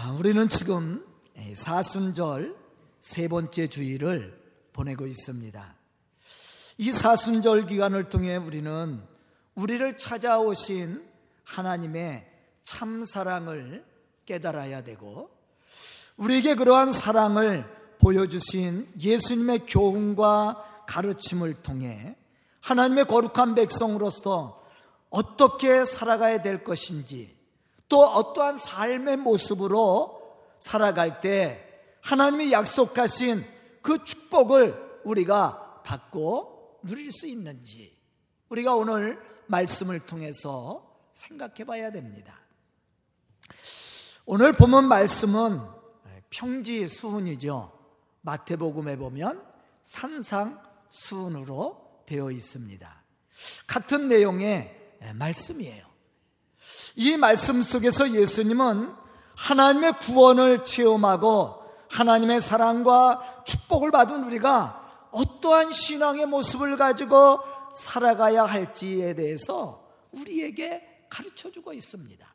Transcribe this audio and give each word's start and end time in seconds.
아, 0.00 0.12
우리는 0.12 0.48
지금 0.48 1.04
사순절 1.54 2.54
세 3.00 3.26
번째 3.26 3.66
주일을 3.66 4.40
보내고 4.72 5.08
있습니다. 5.08 5.74
이 6.76 6.92
사순절 6.92 7.66
기간을 7.66 8.08
통해 8.08 8.36
우리는 8.36 9.02
우리를 9.56 9.96
찾아오신 9.96 11.04
하나님의 11.42 12.30
참 12.62 13.02
사랑을 13.02 13.84
깨달아야 14.24 14.84
되고 14.84 15.30
우리에게 16.16 16.54
그러한 16.54 16.92
사랑을 16.92 17.66
보여주신 18.00 18.92
예수님의 19.00 19.66
교훈과 19.66 20.84
가르침을 20.86 21.54
통해 21.54 22.14
하나님의 22.60 23.06
거룩한 23.06 23.56
백성으로서 23.56 24.64
어떻게 25.10 25.84
살아가야 25.84 26.40
될 26.40 26.62
것인지 26.62 27.37
또 27.88 28.04
어떠한 28.04 28.56
삶의 28.56 29.16
모습으로 29.18 30.20
살아갈 30.58 31.20
때 31.20 31.64
하나님이 32.02 32.52
약속하신 32.52 33.44
그 33.82 34.02
축복을 34.04 35.00
우리가 35.04 35.82
받고 35.84 36.80
누릴 36.82 37.10
수 37.12 37.26
있는지 37.26 37.96
우리가 38.48 38.74
오늘 38.74 39.18
말씀을 39.46 40.00
통해서 40.00 40.84
생각해 41.12 41.64
봐야 41.64 41.90
됩니다. 41.90 42.40
오늘 44.26 44.52
본문 44.52 44.86
말씀은 44.88 45.60
평지 46.30 46.86
수훈이죠. 46.86 47.72
마태복음에 48.20 48.96
보면 48.96 49.42
산상 49.82 50.62
수훈으로 50.90 52.02
되어 52.04 52.30
있습니다. 52.30 53.04
같은 53.66 54.08
내용의 54.08 54.98
말씀이에요. 55.14 55.87
이 56.96 57.16
말씀 57.16 57.60
속에서 57.62 58.10
예수님은 58.10 58.94
하나님의 59.36 59.92
구원을 60.00 60.64
체험하고 60.64 61.62
하나님의 61.90 62.40
사랑과 62.40 63.42
축복을 63.46 63.90
받은 63.90 64.24
우리가 64.24 65.08
어떠한 65.10 65.72
신앙의 65.72 66.26
모습을 66.26 66.76
가지고 66.76 67.40
살아가야 67.74 68.44
할지에 68.44 69.14
대해서 69.14 69.88
우리에게 70.12 71.06
가르쳐 71.08 71.50
주고 71.50 71.72
있습니다. 71.72 72.34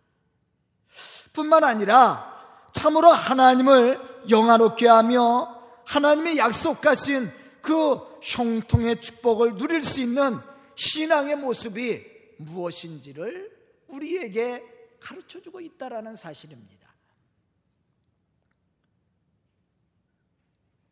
뿐만 1.33 1.63
아니라 1.63 2.31
참으로 2.71 3.11
하나님을 3.11 4.25
영화롭게 4.29 4.87
하며 4.87 5.61
하나님의 5.85 6.37
약속하신 6.37 7.31
그 7.61 7.99
형통의 8.21 8.99
축복을 9.01 9.57
누릴 9.57 9.81
수 9.81 10.01
있는 10.01 10.39
신앙의 10.75 11.35
모습이 11.35 12.03
무엇인지를 12.37 13.52
우리에게 13.93 14.63
가르쳐 14.99 15.41
주고 15.41 15.59
있다라는 15.59 16.15
사실입니다. 16.15 16.89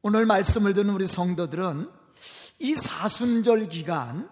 오늘 0.04 0.26
말씀을 0.26 0.74
듣는 0.74 0.94
우리 0.94 1.06
성도들은 1.06 1.90
이 2.60 2.76
사순절 2.76 3.68
기간 3.68 4.30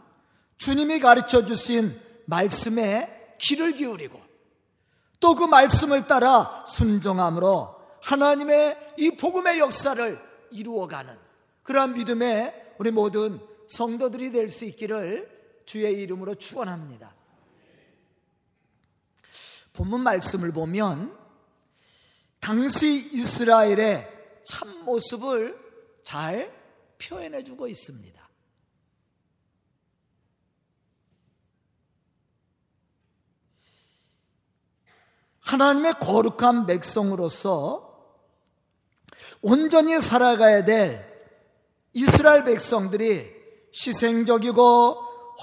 주님이 0.58 1.00
가르쳐 1.00 1.46
주신 1.46 2.00
말씀에 2.26 3.36
귀를 3.40 3.74
기울이고 3.74 4.20
또 5.20 5.36
그 5.36 5.44
말씀을 5.46 6.08
따라 6.08 6.64
순종함으로 6.66 7.76
하나님의 8.02 8.94
이 8.98 9.12
복음의 9.12 9.60
역사를 9.60 10.20
이루어가는 10.52 11.18
그러한 11.64 11.94
믿음의 11.94 12.74
우리 12.80 12.92
모든 12.92 13.40
성도들이 13.68 14.32
될 14.32 14.50
수 14.50 14.66
있기를 14.66 15.62
주의 15.66 15.94
이름으로 16.02 16.36
축원합니다. 16.36 17.14
본문 19.80 20.02
말씀을 20.02 20.52
보면 20.52 21.18
당시 22.42 22.98
이스라엘의 23.14 24.10
참 24.44 24.84
모습을 24.84 25.58
잘 26.04 26.54
표현해 26.98 27.46
주고 27.46 27.66
있습니다. 27.66 28.30
하나님의 35.40 35.94
거룩한 36.02 36.66
백성으로서 36.66 38.20
온전히 39.42 40.02
살아가야 40.02 40.66
될 40.66 41.10
이스라엘 41.94 42.44
백성들이 42.44 43.34
희생적이고 43.74 44.92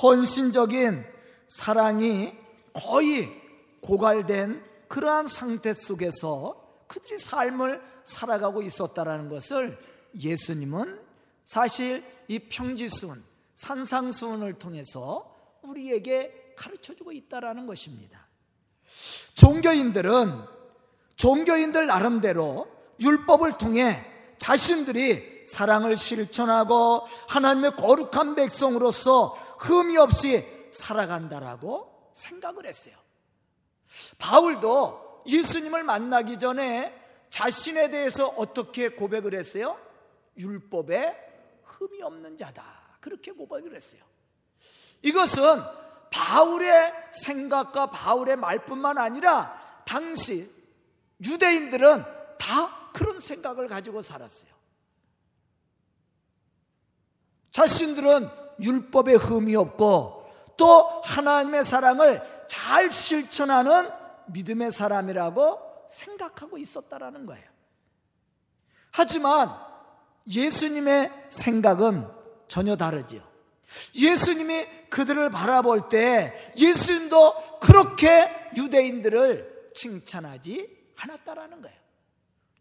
헌신적인 0.03 1.07
사랑이 1.49 2.35
거의 2.75 3.46
고갈된 3.87 4.65
그러한 4.89 5.29
상태 5.29 5.73
속에서 5.73 6.85
그들이 6.89 7.19
삶을 7.19 7.81
살아가고 8.03 8.63
있었다라는 8.63 9.29
것을 9.29 9.79
예수님은 10.21 11.01
사실 11.45 12.05
이 12.27 12.41
평지순, 12.41 13.25
산상순을 13.55 14.55
통해서 14.55 15.59
우리에게 15.63 16.55
가르쳐 16.57 16.95
주고 16.95 17.13
있다라는 17.13 17.67
것입니다. 17.67 18.27
종교인들은 19.35 20.43
종교인들 21.15 21.87
나름대로 21.87 22.67
율법을 23.01 23.57
통해 23.57 24.05
자신들이 24.39 25.45
사랑을 25.47 25.97
실천하고 25.97 27.07
하나님의 27.29 27.77
거룩한 27.77 28.35
백성으로서 28.35 29.29
흠이 29.61 29.97
없이 29.97 30.45
살아간다라고 30.73 32.11
생각을 32.15 32.67
했어요. 32.67 33.06
바울도 34.19 35.25
예수님을 35.27 35.83
만나기 35.83 36.39
전에 36.39 36.95
자신에 37.31 37.91
대해서 37.91 38.27
어떻게 38.29 38.91
고백을 38.91 39.35
했어요? 39.35 39.79
율법에 40.39 41.61
흠이 41.65 42.03
없는 42.03 42.37
자다. 42.37 42.99
그렇게 43.01 43.33
고백을 43.33 43.75
했어요. 43.75 44.03
이것은 45.03 45.63
바울의 46.11 46.93
생각과 47.13 47.91
바울의 47.91 48.37
말뿐만 48.37 48.99
아니라 48.99 49.83
당시 49.85 50.51
유대인들은 51.25 52.05
다 52.39 52.91
그런 52.93 53.21
생각을 53.21 53.69
가지고 53.69 54.03
살았어요. 54.03 54.51
자신들은 57.51 58.29
율법에 58.63 59.15
흠이 59.15 59.57
없고 59.57 60.16
또 60.57 61.03
하나님의 61.05 61.65
사랑을 61.65 62.23
잘 62.49 62.91
실천하는 62.91 63.91
믿음의 64.27 64.71
사람이라고 64.71 65.87
생각하고 65.89 66.59
있었다라는 66.59 67.27
거예요. 67.27 67.45
하지만 68.91 69.55
예수님의 70.29 71.13
생각은 71.31 72.09
전혀 72.49 72.77
다르지요. 72.77 73.23
예수님이 73.95 74.67
그들을 74.91 75.31
바라볼 75.31 75.89
때 75.89 76.35
예수님도 76.59 77.59
그렇게 77.61 78.31
유대인들을 78.57 79.71
칭찬하지 79.75 80.93
않았다라는 80.97 81.63
거예요. 81.63 81.77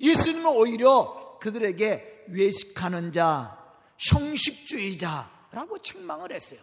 예수님은 0.01 0.45
오히려 0.51 1.37
그들에게 1.39 2.25
외식하는 2.27 3.11
자, 3.11 3.57
형식주의자라고 3.97 5.77
책망을 5.79 6.31
했어요. 6.33 6.59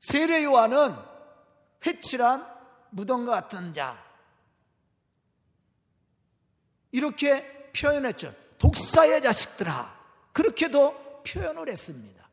세례 0.00 0.44
요한은 0.44 0.94
회칠한 1.84 2.46
무덤과 2.90 3.32
같은 3.32 3.72
자. 3.74 4.02
이렇게 6.92 7.70
표현했죠. 7.72 8.34
독사의 8.58 9.22
자식들아. 9.22 9.98
그렇게도 10.32 11.22
표현을 11.26 11.68
했습니다. 11.68 12.28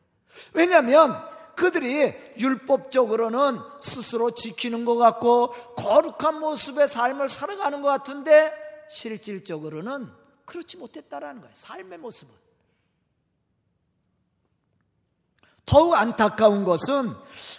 왜냐하면 0.54 1.36
그들이 1.56 2.14
율법적으로는 2.38 3.60
스스로 3.82 4.32
지키는 4.32 4.86
것 4.86 4.96
같고 4.96 5.52
거룩한 5.76 6.40
모습의 6.40 6.88
삶을 6.88 7.30
살아가는 7.30 7.82
것 7.82 7.88
같은데 7.88 8.54
실질적으로는 8.90 10.12
그렇지 10.46 10.78
못했다라는 10.78 11.42
거예요. 11.42 11.54
삶의 11.56 11.98
모습은. 12.00 12.45
더욱 15.66 15.96
안타까운 15.96 16.64
것은 16.64 17.14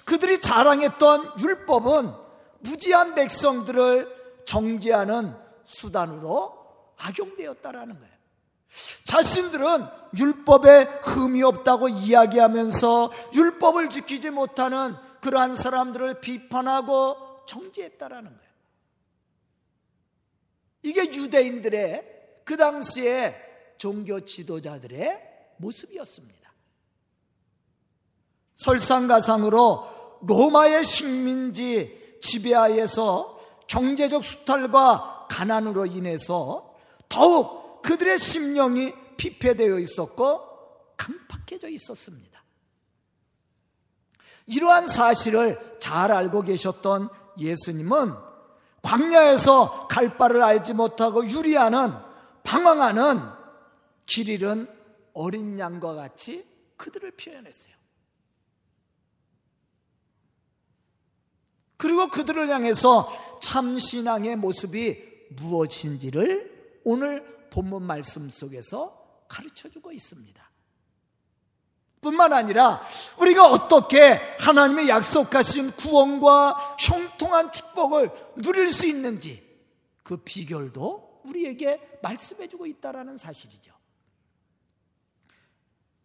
그들이 0.05 0.41
자랑했던 0.41 1.41
율법은 1.41 2.13
무지한 2.61 3.15
백성들을 3.15 4.43
정죄하는 4.45 5.37
수단으로 5.65 6.57
악용되었다라는 6.99 7.99
거예요. 7.99 8.17
자신들은 9.05 9.87
율법에 10.19 10.85
흠이 11.03 11.43
없다고 11.43 11.89
이야기하면서 11.89 13.13
율법을 13.35 13.91
지키지 13.91 14.31
못하는 14.31 14.95
그러한 15.21 15.55
사람들을 15.55 16.21
비판하고 16.21 17.17
정죄했다라는 17.47 18.31
거예요. 18.31 18.47
이게 20.83 21.13
유대인들의 21.13 22.41
그 22.45 22.57
당시에 22.57 23.35
종교 23.79 24.21
지도자들의 24.21 25.55
모습이었습니다. 25.57 26.36
설상가상으로 28.57 30.19
로마의 30.23 30.85
식민지 30.85 32.19
지배하에서 32.21 33.39
경제적 33.69 34.25
수탈과 34.25 35.27
가난으로 35.31 35.87
인해서 35.87 36.75
더욱 37.09 37.83
그들의 37.83 38.19
심령이 38.19 38.93
피폐되어 39.17 39.79
있었고 39.79 40.41
강팍해져 40.97 41.69
있었습니다. 41.69 42.43
이러한 44.47 44.87
사실을 44.87 45.79
잘 45.79 46.13
알고 46.13 46.43
계셨던 46.43 47.09
예수님은 47.39 48.15
광야에서 48.83 49.89
갈 49.89 50.17
바를 50.17 50.43
알지 50.43 50.75
못하고 50.75 51.29
유리하는 51.29 51.93
방황하는 52.45 53.21
길 54.07 54.29
잃은 54.29 54.69
어린 55.13 55.59
양과 55.59 55.95
같이 55.95 56.47
그들을 56.77 57.11
표현했어요. 57.13 57.75
그리고 61.77 62.09
그들을 62.09 62.49
향해서 62.49 63.39
참 63.41 63.79
신앙의 63.79 64.37
모습이 64.37 65.29
무엇인지를 65.31 66.81
오늘 66.85 67.49
본문 67.51 67.83
말씀 67.83 68.29
속에서 68.31 69.25
가르쳐 69.29 69.69
주고 69.69 69.93
있습니다. 69.93 70.47
뿐만 72.01 72.33
아니라 72.33 72.81
우리가 73.19 73.51
어떻게 73.51 74.13
하나님의 74.39 74.89
약속하신 74.89 75.73
구원과 75.73 76.77
형통한 76.79 77.51
축복을 77.51 78.11
누릴 78.37 78.73
수 78.73 78.87
있는지 78.87 79.45
그 80.03 80.19
비결도 80.19 81.23
우리에게 81.25 81.99
말씀해 82.03 82.49
주고 82.49 82.67
있다라는 82.67 83.17
사실이죠. 83.17 83.75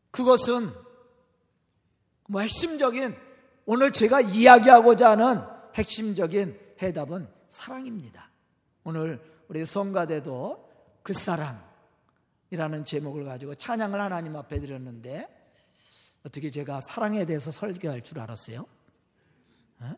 그것은 0.09 0.73
뭐 2.27 2.41
핵심적인 2.41 3.15
오늘 3.65 3.91
제가 3.91 4.21
이야기하고자 4.21 5.11
하는 5.11 5.41
핵심적인 5.75 6.59
해답은 6.81 7.27
사랑입니다. 7.49 8.29
오늘 8.83 9.21
우리 9.47 9.65
성가대도 9.65 10.69
그 11.03 11.13
사랑이라는 11.13 12.85
제목을 12.85 13.25
가지고 13.25 13.55
찬양을 13.55 13.99
하나님 13.99 14.35
앞에 14.35 14.59
드렸는데 14.59 15.27
어떻게 16.25 16.49
제가 16.49 16.81
사랑에 16.81 17.25
대해서 17.25 17.51
설교할 17.51 18.01
줄 18.01 18.19
알았어요? 18.19 18.65
어? 19.79 19.95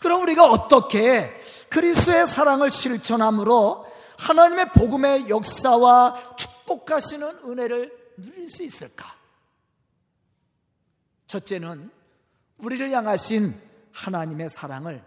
그럼 0.00 0.22
우리가 0.22 0.44
어떻게 0.44 1.30
그리스의 1.68 2.26
사랑을 2.26 2.70
실천함으로 2.70 3.86
하나님의 4.18 4.72
복음의 4.72 5.28
역사와 5.28 6.36
축복하시는 6.36 7.38
은혜를 7.44 8.14
누릴 8.18 8.48
수 8.48 8.62
있을까? 8.62 9.16
첫째는 11.26 11.90
우리를 12.58 12.90
향하신 12.90 13.71
하나님의 13.92 14.48
사랑을 14.48 15.04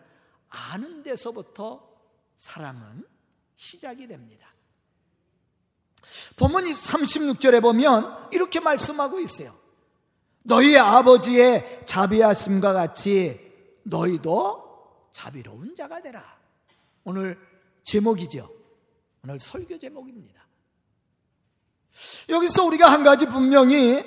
아는 0.50 1.04
데서부터 1.04 1.88
사랑은 2.36 3.06
시작이 3.56 4.08
됩니다. 4.08 4.54
본문 6.36 6.66
36절에 6.66 7.62
보면 7.62 8.30
이렇게 8.32 8.60
말씀하고 8.60 9.20
있어요. 9.20 9.58
너희 10.44 10.78
아버지의 10.78 11.82
자비하심과 11.86 12.74
같이 12.74 13.42
너희도 13.84 15.10
자비로운 15.12 15.76
자가 15.76 16.02
되라. 16.02 16.40
오늘 17.04 17.40
제목이죠. 17.84 18.52
오늘 19.24 19.40
설교 19.40 19.80
제목입니다. 19.80 20.46
여기서 22.30 22.66
우리가 22.66 22.92
한 22.92 23.04
가지 23.04 23.26
분명히 23.26 24.04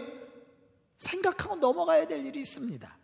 생각하고 0.96 1.56
넘어가야 1.56 2.06
될 2.06 2.24
일이 2.24 2.40
있습니다. 2.40 2.97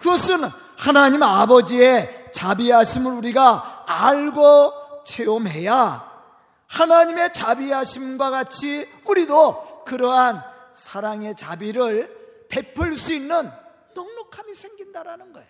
그것은 0.00 0.44
하나님 0.76 1.22
아버지의 1.22 2.32
자비하심을 2.32 3.12
우리가 3.12 3.84
알고 3.86 5.02
체험해야 5.04 6.10
하나님의 6.66 7.32
자비하심과 7.32 8.30
같이 8.30 8.88
우리도 9.06 9.84
그러한 9.84 10.42
사랑의 10.72 11.34
자비를 11.34 12.46
베풀 12.48 12.96
수 12.96 13.12
있는 13.12 13.50
넉넉함이 13.94 14.54
생긴다라는 14.54 15.32
거예요. 15.32 15.48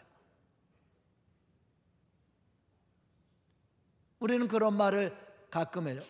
우리는 4.19 4.49
그런 4.49 4.77
말을 4.77 5.17
가끔 5.51 5.89
해요. 5.89 6.03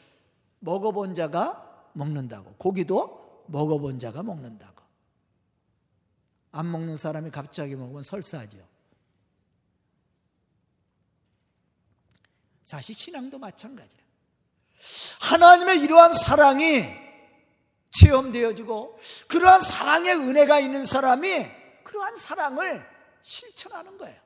먹어본 0.60 1.14
자가 1.14 1.88
먹는다고. 1.92 2.54
고기도 2.58 3.44
먹어본 3.48 3.98
자가 3.98 4.22
먹는다고. 4.22 4.79
안 6.52 6.70
먹는 6.70 6.96
사람이 6.96 7.30
갑자기 7.30 7.76
먹으면 7.76 8.02
설사하죠. 8.02 8.58
사실 12.62 12.94
신앙도 12.94 13.38
마찬가지예요. 13.38 14.04
하나님의 15.20 15.80
이러한 15.80 16.12
사랑이 16.12 16.84
체험되어지고 17.90 18.98
그러한 19.28 19.60
사랑의 19.60 20.14
은혜가 20.14 20.60
있는 20.60 20.84
사람이 20.84 21.50
그러한 21.82 22.16
사랑을 22.16 22.88
실천하는 23.22 23.98
거예요. 23.98 24.20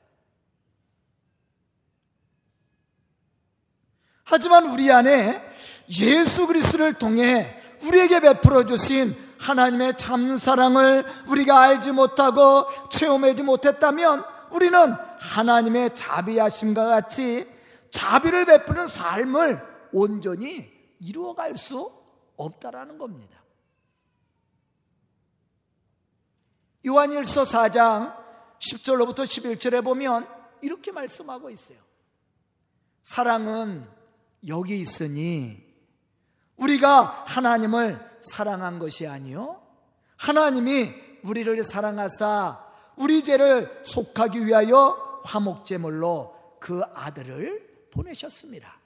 하지만 4.25 4.67
우리 4.67 4.91
안에 4.91 5.43
예수 6.00 6.47
그리스도를 6.47 6.94
통해 6.94 7.61
우리에게 7.82 8.20
베풀어 8.20 8.65
주신 8.65 9.24
하나님의 9.44 9.94
참 9.99 10.37
사랑을 10.37 11.05
우리가 11.29 11.61
알지 11.61 11.93
못하고 11.93 12.67
체험하지 12.88 13.43
못했다면 13.43 14.25
우리는 14.50 14.93
하나님의 15.19 15.94
자비하심과 15.94 16.87
같이 16.87 17.46
자비를 17.91 18.46
베푸는 18.46 18.87
삶을 18.87 19.62
온전히 19.93 20.73
이루어갈 20.99 21.56
수 21.56 21.93
없다라는 22.37 22.96
겁니다. 22.96 23.44
요한일서 26.87 27.43
4장 27.43 28.17
10절로부터 28.58 29.20
11절에 29.20 29.85
보면 29.85 30.26
이렇게 30.62 30.91
말씀하고 30.91 31.50
있어요. 31.50 31.79
사랑은 33.02 33.87
여기 34.49 34.81
있으니 34.81 35.63
우리가 36.56 37.25
하나님을 37.27 38.19
사랑한 38.21 38.79
것이 38.79 39.06
아니요 39.06 39.61
하나님이 40.17 40.93
우리를 41.25 41.62
사랑하사 41.62 42.65
우리 42.97 43.23
죄를 43.23 43.81
속하기 43.85 44.47
위하여 44.47 45.21
화목제물로 45.25 46.35
그 46.61 46.83
아들을 46.95 47.89
보내셨습니다. 47.93 48.79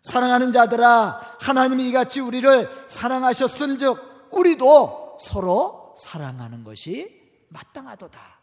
사랑하는 0.00 0.50
자들아 0.50 1.36
하나님이 1.40 1.88
이같이 1.88 2.20
우리를 2.20 2.86
사랑하셨은 2.88 3.78
즉 3.78 4.28
우리도 4.32 5.18
서로 5.20 5.94
사랑하는 5.96 6.64
것이 6.64 7.20
마땅하도다. 7.48 8.40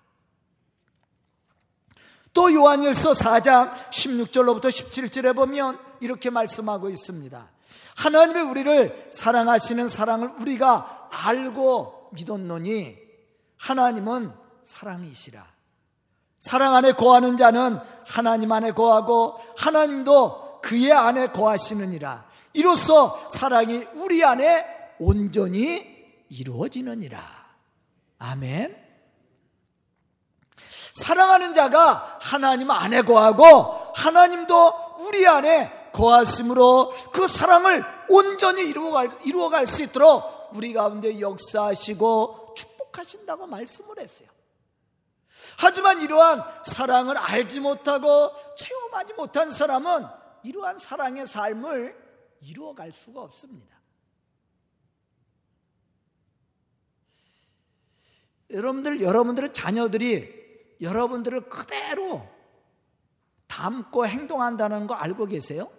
또 2.33 2.53
요한일서 2.53 3.11
4장 3.11 3.73
16절로부터 3.89 4.65
17절에 4.65 5.35
보면 5.35 5.79
이렇게 5.99 6.29
말씀하고 6.29 6.89
있습니다. 6.89 7.49
하나님이 7.95 8.41
우리를 8.41 9.09
사랑하시는 9.11 9.87
사랑을 9.87 10.29
우리가 10.39 11.09
알고 11.11 12.09
믿었노니 12.13 12.97
하나님은 13.57 14.33
사랑이시라. 14.63 15.45
사랑 16.39 16.75
안에 16.75 16.93
거하는 16.93 17.35
자는 17.35 17.79
하나님 18.05 18.51
안에 18.51 18.71
거하고 18.71 19.39
하나님도 19.57 20.61
그의 20.61 20.91
안에 20.93 21.27
거하시느니라. 21.27 22.25
이로써 22.53 23.27
사랑이 23.29 23.85
우리 23.95 24.23
안에 24.23 24.65
온전히 24.99 25.85
이루어지느니라. 26.29 27.19
아멘. 28.19 28.77
사랑하는 30.93 31.53
자가 31.53 32.17
하나님 32.21 32.71
안에 32.71 33.01
거하고 33.03 33.93
하나님도 33.95 34.97
우리 34.99 35.27
안에 35.27 35.78
거하심으로 35.99 36.91
그 37.11 37.27
사랑을 37.27 37.83
온전히 38.07 38.63
이루어갈, 38.63 39.09
이루어갈 39.25 39.67
수 39.67 39.83
있도록 39.83 40.49
우리 40.53 40.73
가운데 40.73 41.19
역사하시고 41.19 42.55
축복하신다고 42.55 43.47
말씀을 43.47 43.99
했어요. 43.99 44.29
하지만 45.57 46.01
이러한 46.01 46.43
사랑을 46.65 47.17
알지 47.17 47.59
못하고 47.59 48.31
체험하지 48.57 49.13
못한 49.13 49.49
사람은 49.49 50.07
이러한 50.43 50.77
사랑의 50.77 51.25
삶을 51.25 51.95
이루어갈 52.41 52.91
수가 52.91 53.21
없습니다. 53.21 53.77
여러분들, 58.51 59.01
여러분들의 59.01 59.53
자녀들이 59.53 60.39
여러분들을 60.81 61.49
그대로 61.49 62.27
담고 63.47 64.07
행동한다는 64.07 64.87
거 64.87 64.95
알고 64.95 65.25
계세요? 65.27 65.69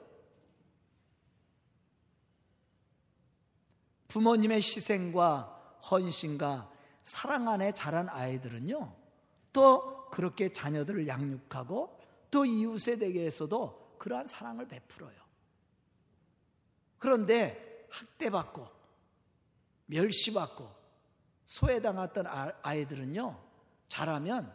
부모님의 4.11 4.59
희생과 4.59 5.79
헌신과 5.89 6.69
사랑 7.03 7.49
안에 7.49 7.73
자란 7.73 8.09
아이들은요, 8.09 8.93
또 9.53 10.11
그렇게 10.11 10.53
자녀들을 10.53 11.07
양육하고 11.07 11.99
또 12.31 12.45
이웃에 12.45 12.99
대해서도 12.99 13.95
그러한 13.99 14.27
사랑을 14.27 14.67
베풀어요. 14.67 15.19
그런데 16.99 17.87
학대받고 17.91 18.69
멸시받고 19.87 20.69
소외당했던 21.45 22.27
아, 22.27 22.53
아이들은요, 22.63 23.41
자라면 23.89 24.53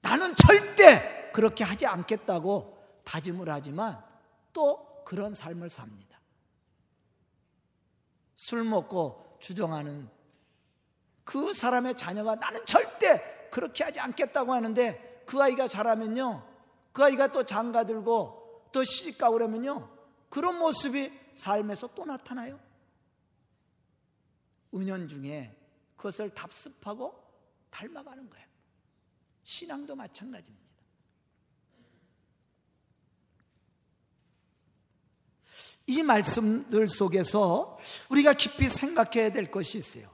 나는 0.00 0.34
절대 0.34 1.30
그렇게 1.32 1.62
하지 1.62 1.86
않겠다고 1.86 2.76
다짐을 3.04 3.48
하지만 3.48 4.02
또 4.52 5.04
그런 5.04 5.32
삶을 5.32 5.70
삽니다. 5.70 6.09
술 8.40 8.64
먹고 8.64 9.36
주정하는 9.38 10.08
그 11.24 11.52
사람의 11.52 11.94
자녀가 11.94 12.36
나는 12.36 12.64
절대 12.64 13.50
그렇게 13.50 13.84
하지 13.84 14.00
않겠다고 14.00 14.54
하는데 14.54 15.24
그 15.26 15.42
아이가 15.42 15.68
자라면요, 15.68 16.48
그 16.90 17.04
아이가 17.04 17.30
또 17.30 17.44
장가 17.44 17.84
들고 17.84 18.70
또 18.72 18.82
시집 18.82 19.18
가고 19.18 19.34
그러면요, 19.34 19.94
그런 20.30 20.58
모습이 20.58 21.12
삶에서 21.34 21.88
또 21.88 22.06
나타나요. 22.06 22.58
은연 24.72 25.06
중에 25.06 25.54
그것을 25.98 26.30
답습하고 26.30 27.22
닮아가는 27.68 28.30
거예요. 28.30 28.46
신앙도 29.44 29.94
마찬가지입니다. 29.96 30.69
이 35.90 36.04
말씀들 36.04 36.86
속에서 36.86 37.76
우리가 38.10 38.32
깊이 38.34 38.68
생각해야 38.68 39.32
될 39.32 39.50
것이 39.50 39.78
있어요. 39.78 40.06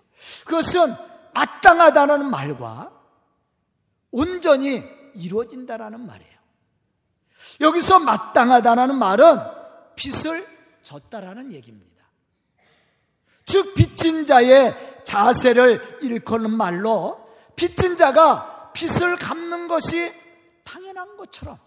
그것은 0.47 0.95
마땅하다는 1.35 2.31
말과 2.31 2.91
온전히 4.11 4.83
이루어진다라는 5.15 6.07
말이에요. 6.07 6.37
여기서 7.61 7.99
마땅하다는 7.99 8.97
말은 8.97 9.39
빚을 9.97 10.47
졌다라는 10.83 11.53
얘기입니다. 11.53 12.05
즉 13.45 13.75
빚진 13.75 14.25
자의 14.25 14.75
자세를 15.05 15.99
일컫는 16.03 16.57
말로 16.57 17.29
빚진 17.55 17.97
자가 17.97 18.73
빚을 18.73 19.17
갚는 19.17 19.69
것이 19.69 20.13
당연한 20.65 21.17
것처럼 21.17 21.59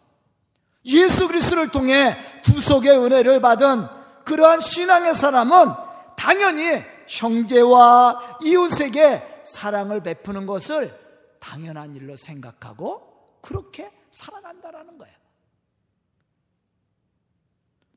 예수 0.85 1.27
그리스도를 1.27 1.69
통해 1.69 2.17
구속의 2.43 2.97
은혜를 2.97 3.41
받은 3.41 3.98
그러한 4.29 4.59
신앙의 4.59 5.15
사람은 5.15 5.73
당연히 6.15 6.83
형제와 7.07 8.37
이웃에게 8.43 9.41
사랑을 9.43 10.03
베푸는 10.03 10.45
것을 10.45 10.95
당연한 11.39 11.95
일로 11.95 12.15
생각하고 12.15 13.39
그렇게 13.41 13.91
살아간다라는 14.11 14.99
거예요. 14.99 15.15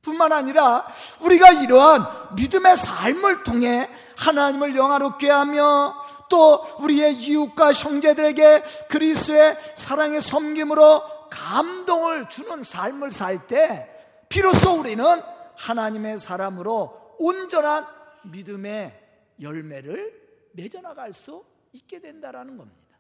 뿐만 0.01 0.33
아니라 0.33 0.87
우리가 1.21 1.53
이러한 1.53 2.35
믿음의 2.35 2.79
삶을 2.79 3.43
통해 3.43 3.91
하나님을 4.17 4.75
영화롭게 4.75 5.29
하며 5.29 5.95
또 6.31 6.65
우리의 6.81 7.13
이웃과 7.13 7.73
형제들에게 7.75 8.65
그리스의 8.89 9.59
사랑의 9.75 10.23
섬김으로 10.23 11.29
감동을 11.29 12.31
주는 12.31 12.63
삶을 12.63 13.11
살 13.11 13.47
때 13.47 13.91
비로소 14.31 14.79
우리는 14.79 15.32
하나님의 15.63 16.19
사람으로 16.19 17.17
온전한 17.21 17.87
믿음의 18.25 19.01
열매를 19.41 20.51
맺어나갈 20.53 21.13
수 21.13 21.45
있게 21.73 22.01
된다라는 22.01 22.57
겁니다. 22.57 22.99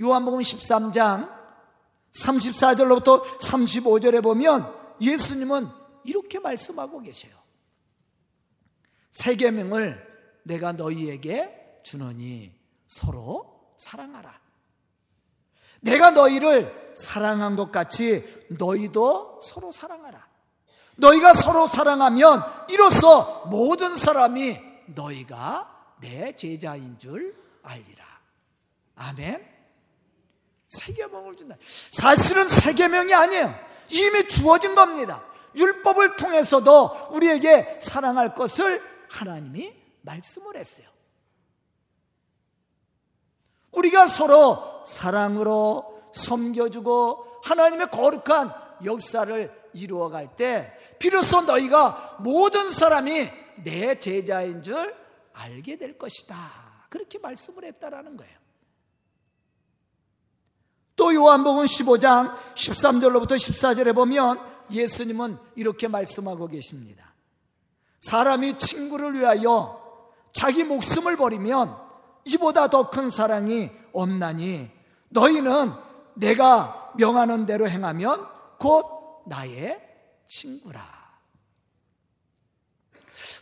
요한복음 0.00 0.40
13장 0.40 1.32
34절로부터 2.10 3.22
35절에 3.38 4.22
보면 4.22 4.74
예수님은 5.00 5.68
이렇게 6.04 6.40
말씀하고 6.40 7.00
계세요. 7.00 7.36
세 9.12 9.36
계명을 9.36 10.42
내가 10.42 10.72
너희에게 10.72 11.80
주노니 11.84 12.52
서로 12.88 13.74
사랑하라. 13.76 14.40
내가 15.82 16.10
너희를 16.10 16.83
사랑한 16.94 17.56
것 17.56 17.72
같이 17.72 18.24
너희도 18.48 19.40
서로 19.42 19.72
사랑하라. 19.72 20.26
너희가 20.96 21.34
서로 21.34 21.66
사랑하면 21.66 22.42
이로써 22.68 23.44
모든 23.46 23.94
사람이 23.94 24.60
너희가 24.86 25.96
내 26.00 26.34
제자인 26.36 26.98
줄 26.98 27.36
알리라. 27.62 28.04
아멘. 28.96 29.54
세계명을 30.68 31.36
준다. 31.36 31.56
사실은 31.90 32.48
세계명이 32.48 33.14
아니에요. 33.14 33.54
이미 33.90 34.26
주어진 34.26 34.74
겁니다. 34.74 35.24
율법을 35.56 36.16
통해서도 36.16 37.08
우리에게 37.10 37.78
사랑할 37.80 38.34
것을 38.34 38.82
하나님이 39.08 39.74
말씀을 40.02 40.56
했어요. 40.56 40.86
우리가 43.72 44.08
서로 44.08 44.82
사랑으로 44.84 45.93
섬겨주고 46.14 47.40
하나님의 47.42 47.90
거룩한 47.90 48.52
역사를 48.84 49.70
이루어갈 49.74 50.34
때 50.36 50.72
비로소 50.98 51.42
너희가 51.42 52.18
모든 52.20 52.70
사람이 52.70 53.30
내 53.64 53.98
제자인 53.98 54.62
줄 54.62 54.94
알게 55.32 55.76
될 55.76 55.98
것이다. 55.98 56.86
그렇게 56.88 57.18
말씀을 57.18 57.64
했다라는 57.64 58.16
거예요. 58.16 58.34
또 60.96 61.12
요한복음 61.12 61.64
15장 61.64 62.36
13절로부터 62.54 63.32
14절에 63.32 63.94
보면 63.94 64.40
예수님은 64.70 65.38
이렇게 65.56 65.88
말씀하고 65.88 66.46
계십니다. 66.46 67.12
사람이 68.00 68.56
친구를 68.58 69.14
위하여 69.14 69.82
자기 70.32 70.62
목숨을 70.62 71.16
버리면 71.16 71.76
이보다 72.26 72.68
더 72.68 72.90
큰 72.90 73.10
사랑이 73.10 73.70
없나니 73.92 74.70
너희는 75.08 75.72
내가 76.14 76.92
명하는 76.96 77.46
대로 77.46 77.68
행하면 77.68 78.26
곧 78.58 79.22
나의 79.26 79.80
친구라. 80.26 81.04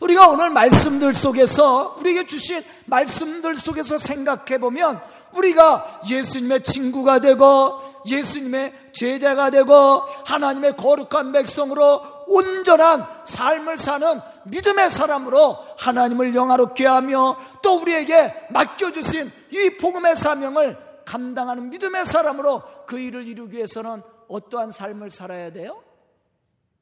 우리가 0.01 0.27
오늘 0.27 0.49
말씀들 0.49 1.13
속에서 1.13 1.95
우리에게 1.99 2.25
주신 2.25 2.63
말씀들 2.85 3.55
속에서 3.55 3.97
생각해 3.97 4.59
보면 4.59 5.01
우리가 5.33 6.01
예수님의 6.09 6.63
친구가 6.63 7.19
되고 7.19 7.81
예수님의 8.05 8.91
제자가 8.91 9.49
되고 9.49 10.01
하나님의 10.25 10.75
거룩한 10.75 11.31
백성으로 11.31 12.01
온전한 12.27 13.05
삶을 13.23 13.77
사는 13.77 14.19
믿음의 14.45 14.89
사람으로 14.89 15.57
하나님을 15.77 16.35
영화롭게 16.35 16.85
하며 16.85 17.37
또 17.61 17.79
우리에게 17.79 18.47
맡겨주신 18.49 19.31
이 19.51 19.77
복음의 19.77 20.17
사명을 20.17 20.77
감당하는 21.05 21.69
믿음의 21.69 22.05
사람으로 22.05 22.85
그 22.85 22.99
일을 22.99 23.27
이루기 23.27 23.57
위해서는 23.57 24.01
어떠한 24.27 24.71
삶을 24.71 25.09
살아야 25.09 25.51
돼요? 25.51 25.83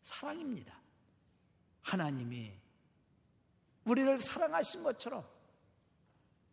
사랑입니다. 0.01 0.79
하나님이 1.81 2.51
우리를 3.85 4.17
사랑하신 4.17 4.83
것처럼 4.83 5.25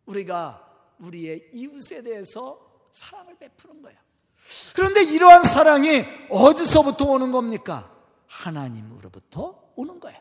우리가 0.05 0.67
우리의 0.99 1.49
이웃에 1.53 2.03
대해서 2.03 2.59
사랑을 2.91 3.37
베푸는 3.37 3.81
거예요. 3.81 3.97
그런데 4.75 5.03
이러한 5.03 5.43
사랑이 5.43 6.05
어디서부터 6.29 7.05
오는 7.05 7.31
겁니까? 7.31 7.91
하나님으로부터 8.27 9.71
오는 9.75 9.99
거예요. 9.99 10.19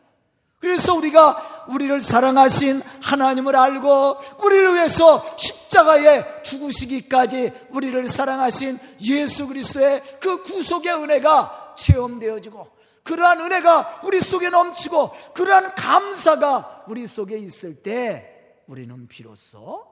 그래서 0.60 0.94
우리가 0.94 1.66
우리를 1.68 2.00
사랑하신 2.00 2.82
하나님을 3.02 3.54
알고 3.54 4.18
우리를 4.44 4.74
위해서 4.74 5.24
십자가에 5.68 6.42
죽으시기까지 6.42 7.52
우리를 7.70 8.06
사랑하신 8.08 8.78
예수 9.02 9.46
그리스도의 9.46 10.02
그 10.20 10.42
구속의 10.42 10.92
은혜가 10.92 11.74
체험되어지고 11.76 12.78
그러한 13.04 13.40
은혜가 13.40 14.02
우리 14.04 14.20
속에 14.20 14.50
넘치고 14.50 15.12
그러한 15.34 15.74
감사가 15.74 16.84
우리 16.88 17.06
속에 17.06 17.38
있을 17.38 17.82
때 17.82 18.62
우리는 18.66 19.06
비로소 19.08 19.86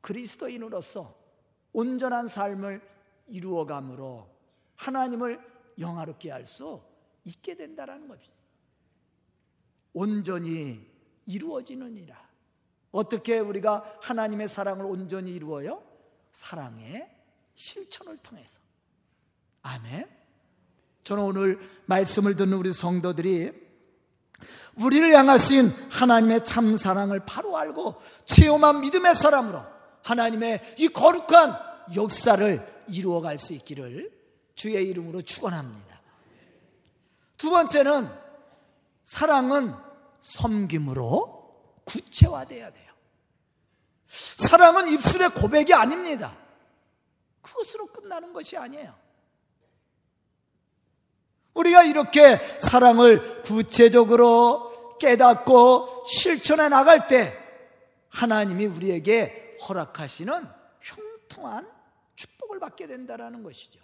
그리스도인으로서 0.00 1.14
온전한 1.72 2.28
삶을 2.28 2.80
이루어감으로 3.28 4.26
하나님을 4.76 5.40
영화롭게 5.78 6.30
할 6.30 6.44
수 6.44 6.80
있게 7.24 7.56
된다는 7.56 8.06
것입니다. 8.06 8.36
온전히 9.92 10.80
이루어지느니라. 11.26 12.25
어떻게 12.96 13.38
우리가 13.38 13.98
하나님의 14.00 14.48
사랑을 14.48 14.86
온전히 14.86 15.32
이루어요? 15.32 15.82
사랑의 16.32 17.06
실천을 17.54 18.16
통해서. 18.18 18.58
아멘. 19.62 20.08
저는 21.04 21.22
오늘 21.22 21.58
말씀을 21.84 22.36
듣는 22.36 22.56
우리 22.56 22.72
성도들이 22.72 23.52
우리를 24.76 25.12
향하신 25.12 25.68
하나님의 25.90 26.44
참 26.44 26.74
사랑을 26.74 27.20
바로 27.26 27.56
알고 27.56 28.00
체험한 28.24 28.80
믿음의 28.80 29.14
사람으로 29.14 29.62
하나님의 30.02 30.76
이 30.78 30.88
거룩한 30.88 31.58
역사를 31.96 32.84
이루어갈 32.88 33.38
수 33.38 33.52
있기를 33.52 34.10
주의 34.54 34.88
이름으로 34.88 35.20
축원합니다. 35.20 36.00
두 37.36 37.50
번째는 37.50 38.08
사랑은 39.04 39.74
섬김으로 40.22 41.82
구체화돼야 41.84 42.72
돼요. 42.72 42.85
사랑은 44.16 44.88
입술의 44.88 45.30
고백이 45.30 45.74
아닙니다. 45.74 46.36
그것으로 47.42 47.86
끝나는 47.86 48.32
것이 48.32 48.56
아니에요. 48.56 48.94
우리가 51.54 51.84
이렇게 51.84 52.38
사랑을 52.60 53.42
구체적으로 53.42 54.98
깨닫고 54.98 56.04
실천해 56.06 56.68
나갈 56.68 57.06
때 57.06 57.36
하나님이 58.08 58.66
우리에게 58.66 59.56
허락하시는 59.68 60.48
형통한 60.80 61.70
축복을 62.14 62.60
받게 62.60 62.86
된다는 62.86 63.42
것이죠. 63.42 63.80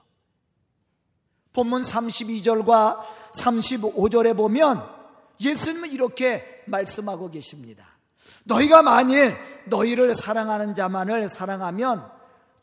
본문 1.53 1.83
32절과 1.83 3.05
35절에 3.35 4.37
보면 4.37 4.89
예수님은 5.41 5.93
이렇게 5.93 6.63
말씀하고 6.67 7.31
계십니다. 7.31 7.92
너희가 8.45 8.83
만일 8.83 9.37
너희를 9.67 10.15
사랑하는 10.15 10.75
자만을 10.75 11.29
사랑하면 11.29 12.11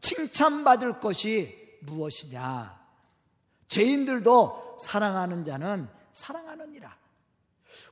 칭찬받을 0.01 0.99
것이 0.99 1.55
무엇이냐? 1.81 2.77
죄인들도 3.67 4.77
사랑하는 4.79 5.43
자는 5.43 5.87
사랑하느니라. 6.13 6.95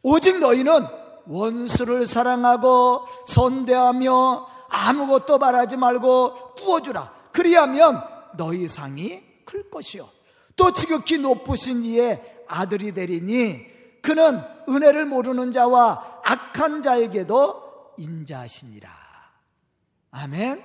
오직 0.04 0.40
너희는 0.40 0.86
원수를 1.26 2.06
사랑하고 2.06 3.06
선대하며 3.28 4.48
아무것도 4.70 5.38
말하지 5.38 5.78
말고 5.78 6.56
구워주라. 6.56 7.14
그리하면 7.32 8.02
너희 8.36 8.68
상이 8.68 9.24
클 9.46 9.70
것이요. 9.70 10.10
또 10.56 10.72
지극히 10.72 11.18
높으신 11.18 11.84
이의 11.84 12.22
아들이 12.48 12.94
되리니 12.94 14.02
그는 14.02 14.42
은혜를 14.70 15.06
모르는 15.06 15.52
자와 15.52 16.22
악한 16.24 16.82
자에게도 16.82 17.67
인자하시니라. 17.98 18.90
아멘. 20.12 20.64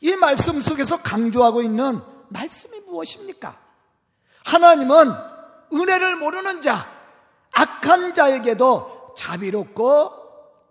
이 0.00 0.16
말씀 0.16 0.60
속에서 0.60 1.02
강조하고 1.02 1.62
있는 1.62 2.00
말씀이 2.28 2.80
무엇입니까? 2.80 3.58
하나님은 4.44 5.14
은혜를 5.72 6.16
모르는 6.16 6.60
자, 6.60 6.90
악한 7.52 8.14
자에게도 8.14 9.14
자비롭고 9.16 10.12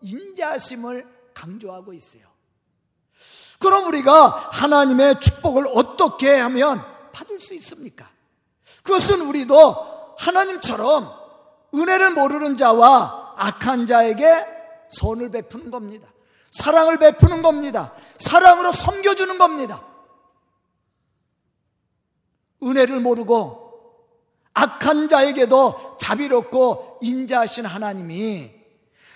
인자심을 0.02 1.08
강조하고 1.34 1.94
있어요. 1.94 2.24
그럼 3.60 3.86
우리가 3.86 4.50
하나님의 4.52 5.20
축복을 5.20 5.68
어떻게 5.74 6.38
하면 6.40 6.86
받을 7.14 7.40
수 7.40 7.54
있습니까? 7.56 8.10
그것은 8.84 9.22
우리도 9.22 10.16
하나님처럼 10.18 11.12
은혜를 11.74 12.12
모르는 12.12 12.58
자와 12.58 13.36
악한 13.38 13.86
자에게 13.86 14.53
선을 15.00 15.32
베푸는 15.32 15.72
겁니다. 15.72 16.08
사랑을 16.52 17.00
베푸는 17.00 17.42
겁니다. 17.42 17.94
사랑으로 18.18 18.72
섬겨주는 18.72 19.38
겁니다. 19.38 19.84
은혜를 22.62 23.00
모르고 23.00 23.64
악한 24.54 25.10
자에게도 25.10 25.98
자비롭고 26.00 27.00
인자하신 27.02 27.66
하나님이 27.66 28.52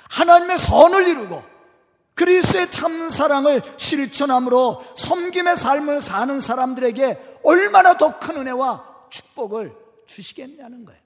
하나님의 0.10 0.58
선을 0.58 1.08
이루고 1.08 1.44
그리스의 2.16 2.72
참 2.72 3.10
사랑을 3.10 3.62
실천함으로 3.78 4.84
섬김의 4.96 5.56
삶을 5.56 6.02
사는 6.02 6.40
사람들에게 6.40 7.40
얼마나 7.44 7.96
더 7.96 8.20
큰 8.20 8.38
은혜와 8.38 9.08
축복을 9.12 9.78
주시겠냐는 10.08 10.86
거예요. 10.86 11.00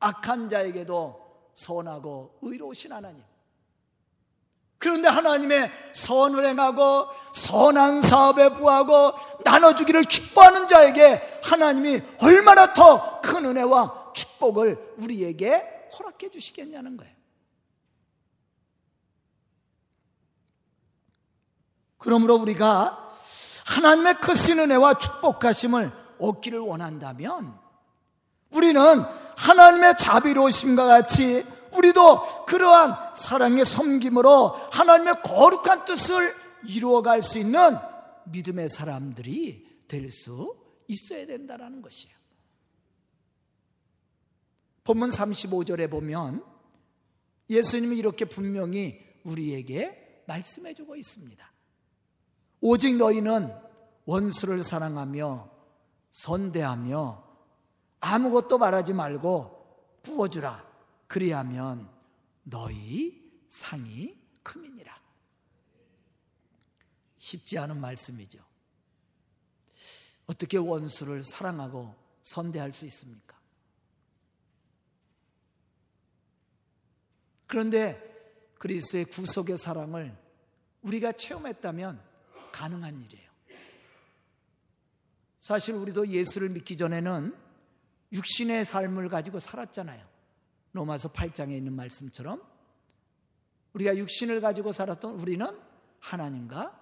악한 0.00 0.50
자에게도 0.50 1.22
선하고 1.54 2.38
의로우신 2.42 2.92
하나님. 2.92 3.22
그런데 4.82 5.08
하나님의 5.08 5.70
선을 5.92 6.44
행하고 6.44 7.06
선한 7.32 8.00
사업에 8.00 8.48
부하고 8.48 9.12
나눠주기를 9.44 10.02
기뻐하는 10.02 10.66
자에게 10.66 11.40
하나님이 11.44 12.00
얼마나 12.20 12.72
더 12.74 13.20
큰 13.22 13.46
은혜와 13.46 14.12
축복을 14.12 14.96
우리에게 14.98 15.88
허락해 15.96 16.30
주시겠냐는 16.30 16.96
거예요. 16.96 17.14
그러므로 21.98 22.34
우리가 22.34 23.14
하나님의 23.64 24.14
크신 24.14 24.58
은혜와 24.58 24.94
축복하심을 24.94 25.92
얻기를 26.18 26.58
원한다면 26.58 27.56
우리는 28.50 29.04
하나님의 29.36 29.94
자비로우심과 29.96 30.86
같이 30.86 31.46
우리도 31.76 32.44
그러한 32.46 33.14
사랑의 33.14 33.64
섬김으로 33.64 34.48
하나님의 34.48 35.22
거룩한 35.22 35.84
뜻을 35.84 36.34
이루어갈 36.66 37.22
수 37.22 37.38
있는 37.38 37.76
믿음의 38.26 38.68
사람들이 38.68 39.84
될 39.88 40.10
수 40.10 40.56
있어야 40.88 41.26
된다는 41.26 41.82
것이에요. 41.82 42.14
본문 44.84 45.10
35절에 45.10 45.90
보면 45.90 46.44
예수님이 47.48 47.96
이렇게 47.98 48.24
분명히 48.24 48.98
우리에게 49.24 50.24
말씀해 50.26 50.74
주고 50.74 50.96
있습니다. 50.96 51.52
오직 52.60 52.96
너희는 52.96 53.54
원수를 54.06 54.64
사랑하며 54.64 55.50
선대하며 56.10 57.24
아무것도 58.00 58.58
말하지 58.58 58.94
말고 58.94 60.00
구워주라. 60.04 60.71
그리하면 61.12 61.90
너희 62.42 63.22
상이 63.46 64.18
크민이라. 64.42 64.98
쉽지 67.18 67.58
않은 67.58 67.78
말씀이죠. 67.78 68.42
어떻게 70.24 70.56
원수를 70.56 71.20
사랑하고 71.20 71.94
선대할 72.22 72.72
수 72.72 72.86
있습니까? 72.86 73.38
그런데 77.46 78.00
그리스의 78.58 79.04
구속의 79.04 79.58
사랑을 79.58 80.16
우리가 80.80 81.12
체험했다면 81.12 82.02
가능한 82.52 83.04
일이에요. 83.04 83.30
사실 85.38 85.74
우리도 85.74 86.08
예수를 86.08 86.48
믿기 86.48 86.78
전에는 86.78 87.36
육신의 88.14 88.64
삶을 88.64 89.10
가지고 89.10 89.40
살았잖아요. 89.40 90.11
로마서 90.72 91.12
8장에 91.12 91.52
있는 91.52 91.74
말씀처럼 91.74 92.42
우리가 93.74 93.96
육신을 93.96 94.40
가지고 94.40 94.72
살았던 94.72 95.20
우리는 95.20 95.46
하나님과 96.00 96.80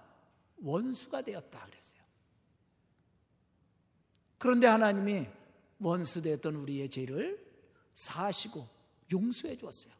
원수가 0.63 1.21
되었다 1.21 1.65
그랬어요. 1.65 2.01
그런데 4.37 4.67
하나님이 4.67 5.27
원수 5.79 6.21
되었던 6.21 6.55
우리의 6.55 6.89
죄를 6.89 7.45
사시고 7.93 8.67
용서해 9.11 9.57
주었어요. 9.57 9.93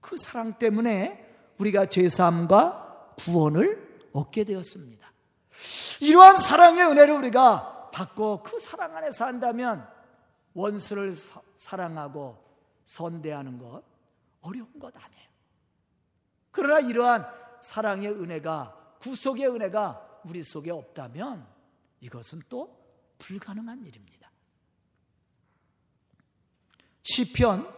그 0.00 0.16
사랑 0.16 0.58
때문에 0.58 1.54
우리가 1.58 1.86
죄사함과 1.86 3.14
구원을 3.18 4.08
얻게 4.12 4.44
되었습니다. 4.44 5.12
이러한 6.00 6.36
사랑의 6.36 6.84
은혜를 6.84 7.14
우리가 7.14 7.90
받고 7.90 8.42
그 8.42 8.58
사랑 8.58 8.96
안에서 8.96 9.26
한다면 9.26 9.86
원수를 10.54 11.12
사, 11.14 11.40
사랑하고 11.56 12.49
선대하는 12.90 13.58
것 13.58 13.84
어려운 14.40 14.78
것 14.78 14.94
아니에요. 14.96 15.30
그러나 16.50 16.80
이러한 16.80 17.24
사랑의 17.62 18.08
은혜가 18.08 18.96
구속의 19.00 19.46
은혜가 19.46 20.22
우리 20.24 20.42
속에 20.42 20.70
없다면 20.70 21.46
이것은 22.00 22.42
또 22.48 22.76
불가능한 23.18 23.86
일입니다. 23.86 24.30
시편 27.02 27.72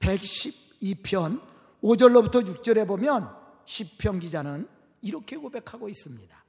112편 0.00 1.42
5절로부터 1.82 2.44
6절에 2.44 2.86
보면 2.88 3.36
시편 3.64 4.18
기자는 4.18 4.68
이렇게 5.02 5.36
고백하고 5.36 5.88
있습니다. 5.88 6.44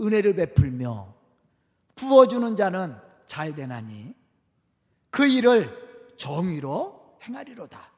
은혜를 0.00 0.34
베풀며 0.34 1.14
구워주는 1.94 2.54
자는 2.56 2.96
잘 3.24 3.54
되나니 3.54 4.14
그 5.10 5.26
일을 5.26 6.14
정의로 6.16 7.03
행하리로다. 7.26 7.92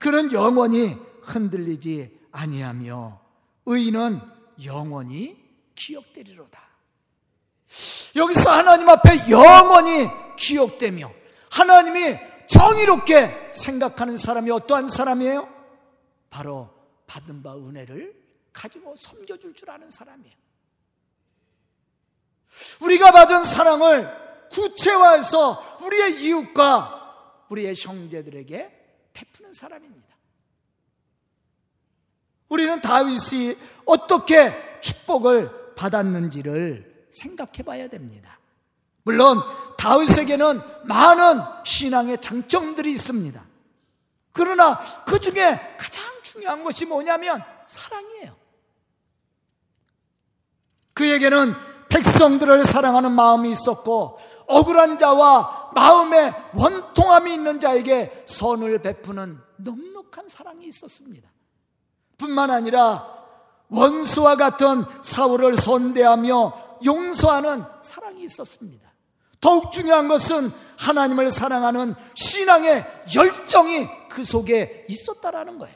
그는 0.00 0.32
영원히 0.32 0.96
흔들리지 1.22 2.20
아니하며 2.32 3.20
의인은 3.66 4.20
영원히 4.64 5.38
기억되리로다. 5.74 6.60
여기서 8.16 8.50
하나님 8.50 8.88
앞에 8.88 9.30
영원히 9.30 10.08
기억되며 10.36 11.10
하나님이 11.50 12.18
정의롭게 12.48 13.50
생각하는 13.54 14.16
사람이 14.16 14.50
어떠한 14.50 14.88
사람이에요? 14.88 15.48
바로 16.28 16.70
받은 17.06 17.42
바 17.42 17.54
은혜를 17.54 18.14
가지고 18.52 18.94
섬겨줄 18.96 19.54
줄 19.54 19.70
아는 19.70 19.88
사람이에요. 19.90 20.34
우리가 22.82 23.12
받은 23.12 23.44
사랑을 23.44 24.48
구체화해서 24.50 25.78
우리의 25.84 26.22
이웃과 26.22 27.01
우리의 27.52 27.74
형제들에게 27.76 29.10
베푸는 29.12 29.52
사람입니다. 29.52 30.08
우리는 32.48 32.80
다윗이 32.80 33.56
어떻게 33.86 34.80
축복을 34.80 35.74
받았는지를 35.74 37.06
생각해 37.10 37.62
봐야 37.64 37.88
됩니다. 37.88 38.38
물론 39.04 39.40
다윗에게는 39.78 40.60
많은 40.84 41.42
신앙의 41.64 42.18
장점들이 42.18 42.90
있습니다. 42.92 43.44
그러나 44.32 44.78
그 45.04 45.18
중에 45.18 45.76
가장 45.78 46.04
중요한 46.22 46.62
것이 46.62 46.86
뭐냐면 46.86 47.42
사랑이에요. 47.66 48.36
그에게는 50.94 51.54
백성들을 51.88 52.64
사랑하는 52.64 53.12
마음이 53.12 53.50
있었고 53.50 54.18
억울한 54.46 54.98
자와 54.98 55.61
마음에 55.74 56.32
원통함이 56.54 57.32
있는 57.32 57.60
자에게 57.60 58.24
선을 58.26 58.80
베푸는 58.80 59.38
넉넉한 59.56 60.28
사랑이 60.28 60.66
있었습니다. 60.66 61.30
뿐만 62.18 62.50
아니라 62.50 63.06
원수와 63.68 64.36
같은 64.36 64.84
사울을 65.02 65.56
선대하며 65.56 66.80
용서하는 66.84 67.64
사랑이 67.82 68.22
있었습니다. 68.24 68.92
더욱 69.40 69.72
중요한 69.72 70.08
것은 70.08 70.52
하나님을 70.76 71.30
사랑하는 71.30 71.94
신앙의 72.14 72.86
열정이 73.14 73.88
그 74.08 74.24
속에 74.24 74.86
있었다라는 74.88 75.58
거예요. 75.58 75.74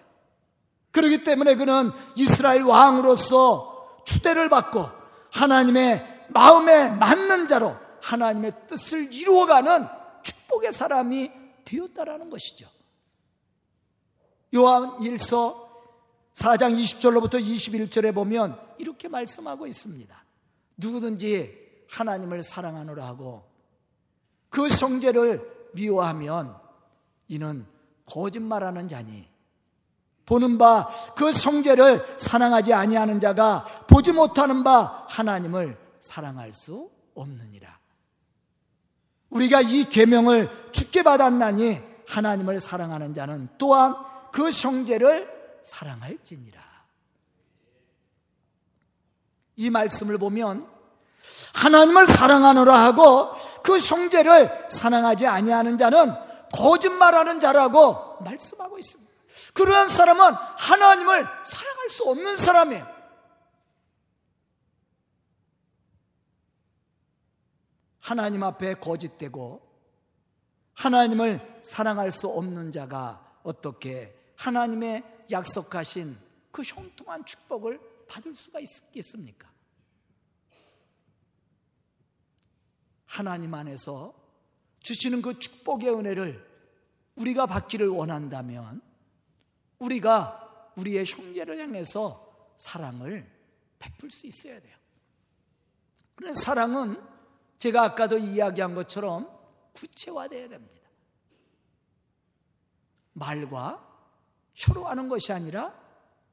그렇기 0.92 1.24
때문에 1.24 1.56
그는 1.56 1.90
이스라엘 2.16 2.62
왕으로서 2.62 4.02
추대를 4.04 4.48
받고 4.48 4.88
하나님의 5.32 6.26
마음에 6.28 6.90
맞는 6.90 7.46
자로 7.48 7.76
하나님의 8.06 8.52
뜻을 8.68 9.12
이루어가는 9.12 9.86
축복의 10.22 10.72
사람이 10.72 11.30
되었다라는 11.64 12.30
것이죠. 12.30 12.68
요한 14.54 14.98
1서 14.98 15.66
4장 16.32 16.78
20절로부터 16.80 17.42
21절에 17.42 18.14
보면 18.14 18.58
이렇게 18.78 19.08
말씀하고 19.08 19.66
있습니다. 19.66 20.24
누구든지 20.76 21.84
하나님을 21.90 22.42
사랑하노라 22.42 23.04
하고 23.04 23.44
그 24.50 24.68
성제를 24.68 25.70
미워하면 25.74 26.56
이는 27.28 27.66
거짓말하는 28.04 28.86
자니 28.88 29.28
보는 30.26 30.58
바 30.58 30.90
그 31.16 31.32
성제를 31.32 32.18
사랑하지 32.18 32.72
아니하는 32.72 33.18
자가 33.18 33.64
보지 33.88 34.12
못하는 34.12 34.62
바 34.62 35.06
하나님을 35.08 35.78
사랑할 36.00 36.52
수 36.52 36.90
없느니라. 37.14 37.85
우리가 39.36 39.60
이 39.60 39.84
계명을 39.84 40.70
죽게 40.72 41.02
받았나니 41.02 41.80
하나님을 42.08 42.60
사랑하는 42.60 43.14
자는 43.14 43.48
또한 43.58 43.94
그 44.32 44.50
성제를 44.50 45.28
사랑할지니라. 45.62 46.66
이 49.56 49.70
말씀을 49.70 50.18
보면 50.18 50.66
하나님을 51.54 52.06
사랑하노라 52.06 52.74
하고 52.74 53.32
그 53.62 53.78
형제를 53.78 54.66
사랑하지 54.70 55.26
아니하는 55.26 55.76
자는 55.76 56.14
거짓말하는 56.54 57.40
자라고 57.40 58.18
말씀하고 58.20 58.78
있습니다. 58.78 59.12
그러한 59.54 59.88
사람은 59.88 60.34
하나님을 60.58 61.26
사랑할 61.44 61.90
수 61.90 62.04
없는 62.04 62.36
사람이에요. 62.36 62.95
하나님 68.06 68.44
앞에 68.44 68.74
거짓되고 68.74 69.60
하나님을 70.74 71.60
사랑할 71.64 72.12
수 72.12 72.28
없는 72.28 72.70
자가 72.70 73.40
어떻게 73.42 74.16
하나님의 74.36 75.02
약속하신 75.32 76.16
그 76.52 76.62
형통한 76.62 77.24
축복을 77.24 77.80
받을 78.06 78.32
수가 78.32 78.60
있겠습니까? 78.60 79.50
하나님 83.06 83.52
안에서 83.52 84.14
주시는 84.78 85.20
그 85.20 85.40
축복의 85.40 85.92
은혜를 85.92 86.48
우리가 87.16 87.46
받기를 87.46 87.88
원한다면 87.88 88.82
우리가 89.80 90.70
우리의 90.76 91.04
형제를 91.04 91.58
향해서 91.58 92.54
사랑을 92.56 93.28
베풀 93.80 94.12
수 94.12 94.28
있어야 94.28 94.60
돼요. 94.60 94.76
그런 96.14 96.34
사랑은 96.34 97.15
제가 97.58 97.82
아까도 97.82 98.18
이야기한 98.18 98.74
것처럼 98.74 99.30
구체화되어야 99.72 100.48
됩니다. 100.48 100.88
말과 103.12 103.82
혀로 104.54 104.86
하는 104.86 105.08
것이 105.08 105.32
아니라 105.32 105.74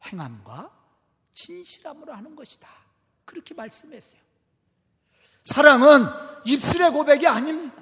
행함과 0.06 0.72
진실함으로 1.32 2.14
하는 2.14 2.36
것이다. 2.36 2.70
그렇게 3.26 3.54
말씀했어요. 3.54 4.22
사랑은 5.44 6.06
입술의 6.46 6.92
고백이 6.92 7.28
아닙니다. 7.28 7.82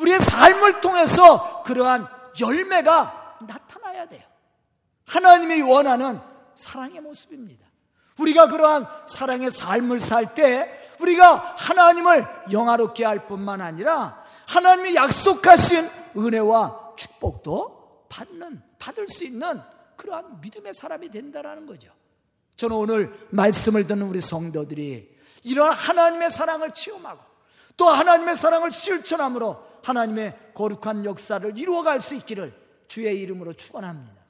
우리의 0.00 0.20
삶을 0.20 0.80
통해서 0.80 1.62
그러한 1.62 2.06
열매가 2.40 3.38
나타나야 3.46 4.06
돼요. 4.06 4.28
하나님이 5.06 5.62
원하는 5.62 6.20
사랑의 6.54 7.00
모습입니다. 7.00 7.69
우리가 8.20 8.48
그러한 8.48 8.86
사랑의 9.06 9.50
삶을 9.50 9.98
살 9.98 10.34
때 10.34 10.78
우리가 11.00 11.54
하나님을 11.56 12.26
영화롭게 12.52 13.04
할 13.04 13.26
뿐만 13.26 13.60
아니라 13.60 14.22
하나님이 14.46 14.94
약속하신 14.94 15.88
은혜와 16.16 16.92
축복도 16.96 18.06
받는 18.08 18.62
받을 18.78 19.08
수 19.08 19.24
있는 19.24 19.60
그러한 19.96 20.40
믿음의 20.40 20.74
사람이 20.74 21.08
된다라는 21.10 21.66
거죠. 21.66 21.90
저는 22.56 22.76
오늘 22.76 23.28
말씀을 23.30 23.86
듣는 23.86 24.06
우리 24.06 24.20
성도들이 24.20 25.18
이런 25.44 25.72
하나님의 25.72 26.30
사랑을 26.30 26.70
체험하고 26.70 27.22
또 27.76 27.88
하나님의 27.88 28.36
사랑을 28.36 28.70
실천함으로 28.70 29.64
하나님의 29.82 30.52
거룩한 30.54 31.06
역사를 31.06 31.58
이루어갈 31.58 32.00
수 32.00 32.14
있기를 32.14 32.54
주의 32.88 33.18
이름으로 33.20 33.54
축원합니다. 33.54 34.20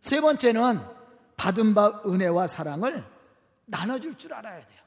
세 0.00 0.20
번째는 0.20 0.80
받은 1.38 1.72
바 1.72 2.02
은혜와 2.04 2.46
사랑을 2.46 3.06
나눠줄 3.64 4.18
줄 4.18 4.34
알아야 4.34 4.66
돼요. 4.66 4.78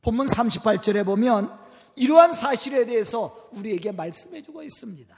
본문 0.00 0.26
38절에 0.26 1.04
보면 1.04 1.52
이러한 1.96 2.32
사실에 2.32 2.86
대해서 2.86 3.48
우리에게 3.52 3.92
말씀해 3.92 4.40
주고 4.42 4.62
있습니다. 4.62 5.14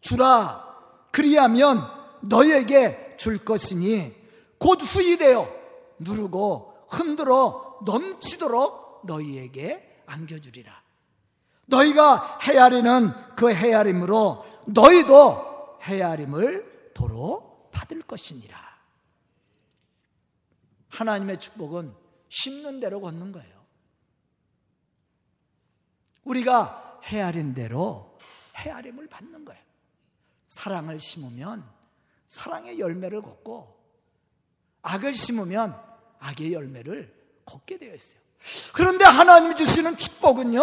주라, 0.00 0.64
그리하면 1.10 1.82
너에게 2.22 3.16
줄 3.18 3.44
것이니 3.44 4.14
곧 4.58 4.80
후일되어 4.80 5.48
누르고 5.98 6.86
흔들어 6.88 7.78
넘치도록 7.84 9.02
너희에게 9.04 10.02
안겨주리라. 10.06 10.80
너희가 11.66 12.38
헤아리는 12.42 13.12
그 13.34 13.52
헤아림으로 13.52 14.44
너희도 14.66 15.78
헤아림을 15.82 16.92
도로 16.94 17.51
받을 17.82 18.00
것이니라. 18.02 18.56
하나님의 20.88 21.40
축복은 21.40 21.94
심는 22.28 22.80
대로 22.80 23.00
걷는 23.00 23.32
거예요. 23.32 23.62
우리가 26.24 27.00
헤아린 27.04 27.54
대로 27.54 28.18
헤아림을 28.56 29.08
받는 29.08 29.44
거예요. 29.44 29.62
사랑을 30.48 30.98
심으면 30.98 31.68
사랑의 32.28 32.78
열매를 32.78 33.20
걷고 33.22 33.80
악을 34.82 35.12
심으면 35.12 35.80
악의 36.20 36.52
열매를 36.52 37.42
걷게 37.44 37.78
되어 37.78 37.94
있어요. 37.94 38.20
그런데 38.72 39.04
하나님이 39.04 39.54
주시는 39.56 39.96
축복은요, 39.96 40.60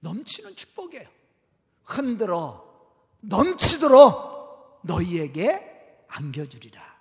넘치는 0.00 0.56
축복이에요. 0.56 1.08
흔들어 1.84 2.64
넘치도록 3.20 4.37
너희에게 4.82 6.04
안겨주리라. 6.08 6.98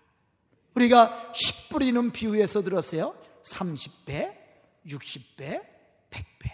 우리가 0.76 1.32
10뿌리는 1.34 2.14
비유에서 2.14 2.62
들었어요. 2.62 3.16
30배, 3.44 4.36
60배, 4.86 5.66
100배. 6.12 6.52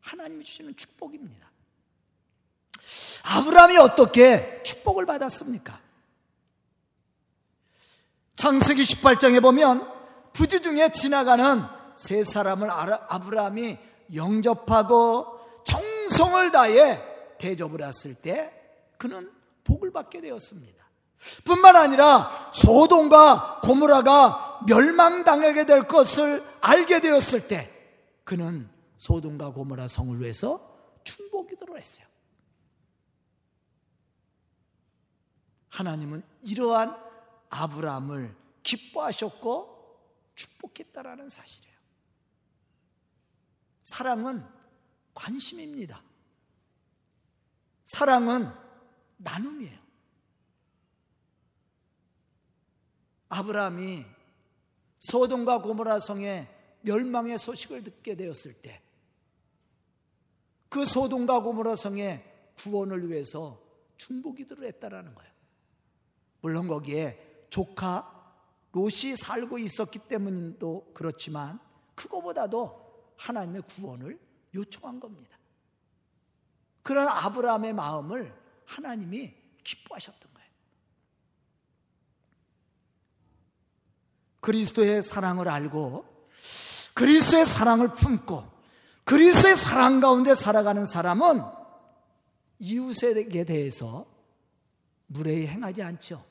하나님이 0.00 0.44
주시는 0.44 0.76
축복입니다. 0.76 1.50
아브라함이 3.22 3.78
어떻게 3.78 4.62
축복을 4.62 5.06
받았습니까? 5.06 5.80
창세기 8.36 8.82
18장에 8.82 9.42
보면 9.42 9.86
부지 10.32 10.60
중에 10.62 10.90
지나가는 10.90 11.62
세 11.94 12.24
사람을 12.24 12.70
아브라함이 12.70 13.78
영접하고 14.14 15.38
정성을 15.64 16.50
다해 16.50 17.02
대접을 17.38 17.82
했을 17.82 18.14
때 18.14 18.52
그는 18.96 19.30
복을 19.70 19.92
받게 19.92 20.20
되었습니다. 20.20 20.84
뿐만 21.44 21.76
아니라 21.76 22.50
소돔과 22.52 23.60
고무라가 23.62 24.64
멸망당하게 24.66 25.64
될 25.64 25.86
것을 25.86 26.44
알게 26.60 27.00
되었을 27.00 27.46
때 27.46 27.70
그는 28.24 28.68
소돔과 28.96 29.52
고무라 29.52 29.86
성을 29.86 30.18
위해서 30.20 30.98
충복기도를 31.04 31.78
했어요. 31.78 32.06
하나님은 35.68 36.22
이러한 36.42 36.96
아브라함을 37.50 38.36
기뻐하셨고 38.62 39.78
축복했다라는 40.34 41.28
사실이에요. 41.28 41.76
사랑은 43.82 44.44
관심입니다. 45.14 46.02
사랑은 47.84 48.52
나눔이에요. 49.22 49.78
아브라함이 53.28 54.04
소돔과 54.98 55.62
고모라 55.62 55.98
성의 56.00 56.48
멸망의 56.82 57.38
소식을 57.38 57.84
듣게 57.84 58.16
되었을 58.16 58.54
때 58.54 58.90
그 60.70 60.86
소돔과 60.86 61.40
고모라 61.40 61.74
성의 61.74 62.24
구원을 62.56 63.10
위해서 63.10 63.60
중보기도를 63.98 64.66
했다라는 64.68 65.14
거예요. 65.14 65.30
물론 66.40 66.68
거기에 66.68 67.46
조카 67.50 68.16
롯이 68.72 69.16
살고 69.16 69.58
있었기 69.58 69.98
때문도 69.98 70.92
그렇지만 70.94 71.58
그거보다도 71.96 73.14
하나님의 73.16 73.62
구원을 73.62 74.18
요청한 74.54 75.00
겁니다. 75.00 75.36
그런 76.82 77.08
아브라함의 77.08 77.72
마음을 77.72 78.32
하나님이 78.70 79.34
기뻐하셨던 79.64 80.32
거예요. 80.32 80.50
그리스도의 84.40 85.02
사랑을 85.02 85.48
알고 85.48 86.28
그리스도의 86.94 87.44
사랑을 87.44 87.92
품고 87.92 88.50
그리스도의 89.04 89.56
사랑 89.56 90.00
가운데 90.00 90.34
살아가는 90.34 90.84
사람은 90.84 91.42
이웃에게 92.60 93.44
대해서 93.44 94.06
무례히 95.06 95.46
행하지 95.48 95.82
않죠. 95.82 96.24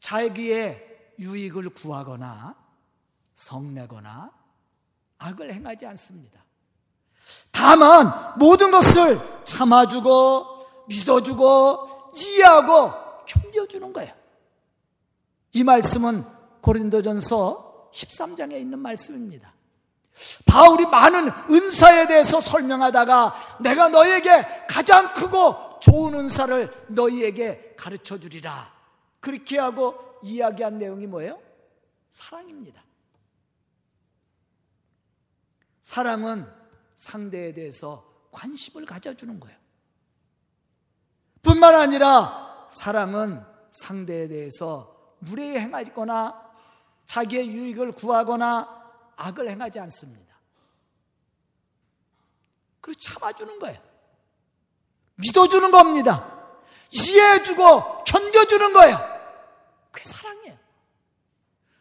자기의 0.00 1.14
유익을 1.18 1.70
구하거나 1.70 2.56
성내거나 3.32 4.32
악을 5.18 5.54
행하지 5.54 5.86
않습니다. 5.86 6.41
다만 7.50 8.34
모든 8.38 8.70
것을 8.70 9.20
참아주고 9.44 10.86
믿어주고 10.88 12.12
이해하고 12.16 12.92
견뎌주는 13.26 13.92
거예요. 13.92 14.14
이 15.52 15.64
말씀은 15.64 16.24
고린도전서 16.60 17.90
13장에 17.92 18.54
있는 18.54 18.78
말씀입니다. 18.78 19.52
바울이 20.46 20.86
많은 20.86 21.30
은사에 21.50 22.06
대해서 22.06 22.40
설명하다가 22.40 23.58
내가 23.60 23.88
너에게 23.88 24.66
가장 24.68 25.12
크고 25.14 25.80
좋은 25.80 26.14
은사를 26.14 26.86
너희에게 26.88 27.74
가르쳐 27.76 28.18
주리라. 28.18 28.72
그렇게 29.20 29.58
하고 29.58 29.94
이야기한 30.22 30.78
내용이 30.78 31.06
뭐예요? 31.06 31.40
사랑입니다. 32.10 32.82
사랑은 35.80 36.61
상대에 37.02 37.52
대해서 37.52 38.04
관심을 38.30 38.86
가져주는 38.86 39.40
거예요. 39.40 39.56
뿐만 41.42 41.74
아니라 41.74 42.68
사랑은 42.70 43.44
상대에 43.72 44.28
대해서 44.28 45.16
무례히 45.18 45.58
행하거나 45.58 46.52
자기의 47.06 47.48
유익을 47.48 47.92
구하거나 47.92 48.68
악을 49.16 49.48
행하지 49.50 49.80
않습니다. 49.80 50.32
그리고 52.80 52.98
참아주는 53.00 53.58
거예요. 53.58 53.80
믿어주는 55.16 55.70
겁니다. 55.72 56.54
이해해주고 56.90 58.04
견뎌주는 58.04 58.72
거예요. 58.72 58.96
그게 59.90 60.08
사랑이에요. 60.08 60.56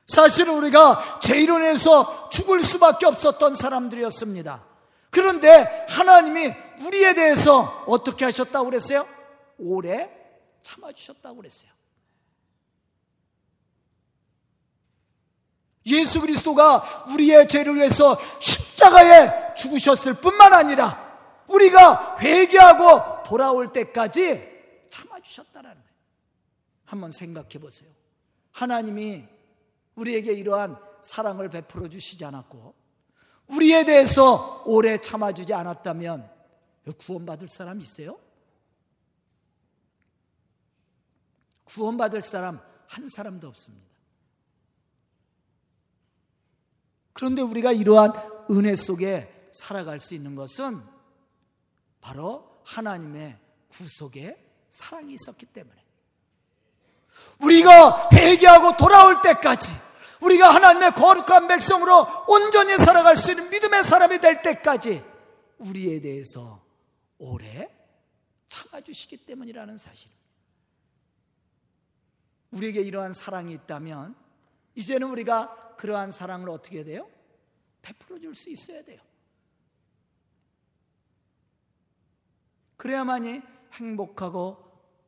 사실은 0.08 0.56
우리가 0.58 1.00
제1원에서 1.22 2.32
죽을 2.32 2.60
수밖에 2.62 3.06
없었던 3.06 3.54
사람들이었습니다. 3.54 4.71
그런데 5.12 5.86
하나님이 5.90 6.54
우리에 6.86 7.14
대해서 7.14 7.84
어떻게 7.86 8.26
하셨다고 8.26 8.66
그랬어요? 8.66 9.08
오래 9.58 10.10
참아주셨다고 10.64 11.36
그랬어요. 11.36 11.70
예수 15.88 16.22
그리스도가 16.22 17.08
우리의 17.14 17.48
죄를 17.48 17.76
위해서 17.76 18.18
십자가에 18.40 19.54
죽으셨을 19.56 20.16
뿐만 20.16 20.54
아니라 20.54 21.12
우리가 21.48 22.18
회개하고 22.20 23.24
돌아올 23.24 23.74
때까지 23.74 24.50
참아주셨다라는 24.90 25.76
거예요. 25.76 25.96
한번 26.86 27.12
생각해 27.12 27.60
보세요. 27.60 27.90
하나님이 28.52 29.26
우리에게 29.96 30.34
이러한 30.34 30.78
사랑을 31.02 31.50
베풀어 31.50 31.90
주시지 31.90 32.24
않았고 32.24 32.81
우리에 33.52 33.86
대해서 33.86 34.64
오래 34.66 34.98
참아주지 34.98 35.54
않았다면 35.54 36.30
구원받을 36.98 37.48
사람 37.50 37.80
있어요? 37.82 38.20
구원받을 41.66 42.22
사람 42.22 42.60
한 42.88 43.08
사람도 43.08 43.48
없습니다. 43.48 43.86
그런데 47.14 47.42
우리가 47.42 47.72
이러한 47.72 48.14
은혜 48.50 48.76
속에 48.76 49.50
살아갈 49.52 50.00
수 50.00 50.16
있는 50.16 50.36
것은 50.36 50.82
바로 52.02 52.62
하나님의 52.66 53.38
구속의 53.70 54.38
사랑이 54.70 55.14
있었기 55.14 55.46
때문에 55.48 55.82
우리가 57.42 58.10
회개하고 58.14 58.78
돌아올 58.78 59.22
때까지 59.22 59.91
우리가 60.22 60.54
하나님의 60.54 60.92
거룩한 60.92 61.48
백성으로 61.48 62.06
온전히 62.28 62.78
살아갈 62.78 63.16
수 63.18 63.32
있는 63.32 63.50
믿음의 63.50 63.84
사람이 63.84 64.20
될 64.20 64.42
때까지 64.42 65.04
우리에 65.58 66.00
대해서 66.00 66.64
오래 67.18 67.70
참아주시기 68.48 69.26
때문이라는 69.26 69.78
사실입니다. 69.78 70.22
우리에게 72.52 72.82
이러한 72.82 73.14
사랑이 73.14 73.54
있다면 73.54 74.16
이제는 74.76 75.08
우리가 75.10 75.76
그러한 75.78 76.12
사랑을 76.12 76.50
어떻게 76.50 76.84
돼요? 76.84 77.10
베풀어 77.82 78.20
줄 78.20 78.36
수 78.36 78.50
있어야 78.50 78.84
돼요. 78.84 79.02
그래야만이 82.78 83.42
행복하고 83.74 84.58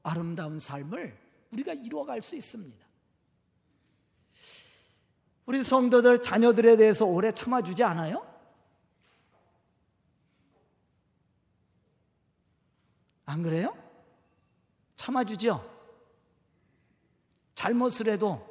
아름다운 0.04 0.60
삶을 0.60 1.18
우리가 1.52 1.74
이루어갈 1.74 2.22
수 2.22 2.36
있습니다. 2.36 2.86
우리 5.46 5.62
성도들 5.62 6.22
자녀들에 6.22 6.78
대해서 6.78 7.06
오래 7.06 7.32
참아주지 7.32 7.84
않아요? 7.84 8.26
안 13.26 13.42
그래요? 13.42 13.76
참아주죠? 14.96 15.72
잘못을 17.56 18.10
해도 18.10 18.46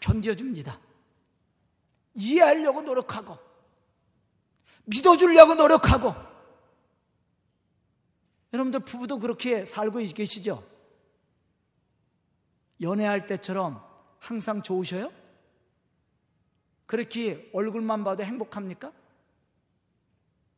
견뎌줍니다. 0.00 0.78
이해하려고 2.14 2.82
노력하고, 2.82 3.38
믿어주려고 4.84 5.54
노력하고. 5.54 6.14
여러분들 8.52 8.80
부부도 8.80 9.18
그렇게 9.18 9.64
살고 9.64 9.98
계시죠? 9.98 10.66
연애할 12.80 13.26
때처럼 13.26 13.84
항상 14.18 14.62
좋으셔요? 14.62 15.12
그렇게 16.88 17.50
얼굴만 17.52 18.02
봐도 18.02 18.24
행복합니까? 18.24 18.90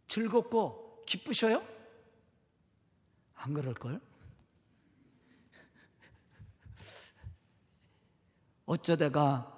즐겁고 0.06 1.02
기쁘셔요? 1.04 1.60
안 3.34 3.52
그럴걸? 3.52 4.00
어쩌다가 8.64 9.52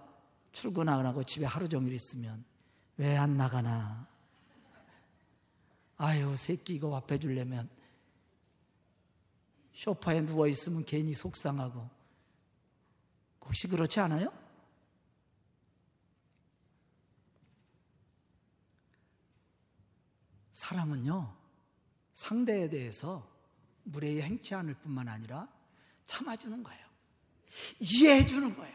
출근 0.53 0.89
안 0.89 1.05
하고 1.05 1.23
집에 1.23 1.45
하루 1.45 1.69
종일 1.69 1.93
있으면 1.93 2.43
왜 2.97 3.17
안 3.17 3.37
나가나? 3.37 4.09
아유, 5.99 6.35
새끼 6.39 6.77
이거 6.77 6.89
밥해 6.89 7.19
주려면 7.19 7.69
쇼파에 9.75 10.25
누워 10.25 10.47
있으면 10.49 10.87
괜히 10.87 11.13
속상하고 11.13 11.87
혹시 13.45 13.69
그렇지 13.69 14.01
않아요? 14.01 14.42
사랑은요, 20.63 21.29
상대에 22.13 22.69
대해서 22.69 23.27
무례히 23.83 24.23
행치 24.23 24.55
않을 24.55 24.75
뿐만 24.75 25.09
아니라 25.09 25.49
참아주는 26.07 26.63
거예요. 26.63 26.87
이해해주는 27.81 28.57
거예요. 28.57 28.75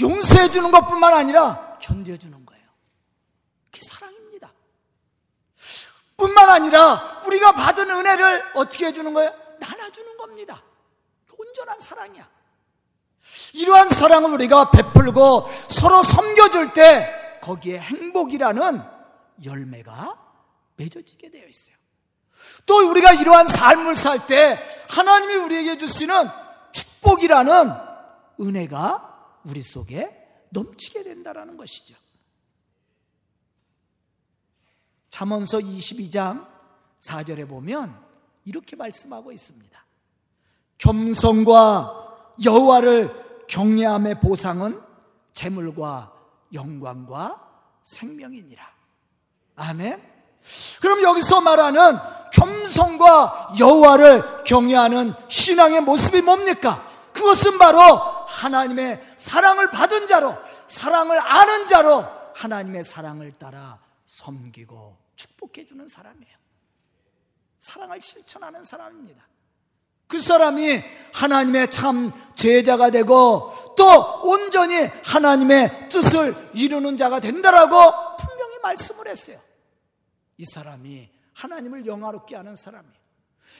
용서해주는 0.00 0.72
것 0.72 0.88
뿐만 0.88 1.14
아니라 1.14 1.78
견뎌주는 1.80 2.44
거예요. 2.44 2.64
그게 3.70 3.86
사랑입니다. 3.86 4.52
뿐만 6.16 6.50
아니라 6.50 7.22
우리가 7.24 7.52
받은 7.52 7.88
은혜를 7.88 8.56
어떻게 8.56 8.86
해주는 8.86 9.14
거예요? 9.14 9.32
나눠주는 9.60 10.16
겁니다. 10.16 10.60
온전한 11.38 11.78
사랑이야. 11.78 12.28
이러한 13.52 13.88
사랑을 13.90 14.32
우리가 14.32 14.72
베풀고 14.72 15.48
서로 15.68 16.02
섬겨줄 16.02 16.72
때 16.72 17.38
거기에 17.40 17.78
행복이라는 17.78 18.82
열매가 19.44 20.23
맺어지게 20.76 21.30
되어 21.30 21.46
있어요. 21.46 21.76
또 22.66 22.90
우리가 22.90 23.12
이러한 23.12 23.46
삶을 23.46 23.94
살 23.94 24.26
때 24.26 24.58
하나님이 24.88 25.34
우리에게 25.36 25.78
주시는 25.78 26.14
축복이라는 26.72 27.70
은혜가 28.40 29.40
우리 29.44 29.62
속에 29.62 30.10
넘치게 30.50 31.04
된다라는 31.04 31.56
것이죠. 31.56 31.94
잠언서 35.08 35.58
22장 35.58 36.48
4절에 37.00 37.48
보면 37.48 38.02
이렇게 38.44 38.74
말씀하고 38.76 39.30
있습니다. 39.30 39.84
겸손과 40.78 42.34
여호와를 42.44 43.46
경외함의 43.46 44.20
보상은 44.20 44.80
재물과 45.32 46.12
영광과 46.52 47.40
생명이니라. 47.82 48.74
아멘. 49.56 50.13
그럼 50.80 51.02
여기서 51.02 51.40
말하는 51.40 51.98
겸손과 52.32 53.54
여호와를 53.58 54.44
경외하는 54.44 55.14
신앙의 55.28 55.80
모습이 55.82 56.22
뭡니까? 56.22 56.88
그것은 57.12 57.58
바로 57.58 57.78
하나님의 58.26 59.00
사랑을 59.16 59.70
받은 59.70 60.06
자로 60.06 60.36
사랑을 60.66 61.20
아는 61.20 61.66
자로 61.66 62.04
하나님의 62.34 62.82
사랑을 62.82 63.32
따라 63.38 63.78
섬기고 64.06 64.96
축복해 65.14 65.66
주는 65.66 65.86
사람이에요. 65.86 66.34
사랑을 67.60 68.00
실천하는 68.00 68.64
사람입니다. 68.64 69.24
그 70.06 70.20
사람이 70.20 70.82
하나님의 71.14 71.70
참 71.70 72.12
제자가 72.34 72.90
되고 72.90 73.52
또 73.76 74.20
온전히 74.22 74.90
하나님의 75.04 75.88
뜻을 75.88 76.50
이루는 76.52 76.96
자가 76.96 77.20
된다라고 77.20 77.76
분명히 78.18 78.58
말씀을 78.62 79.08
했어요. 79.08 79.43
이 80.36 80.44
사람이 80.44 81.08
하나님을 81.34 81.86
영화롭게 81.86 82.36
하는 82.36 82.54
사람이에요. 82.54 82.94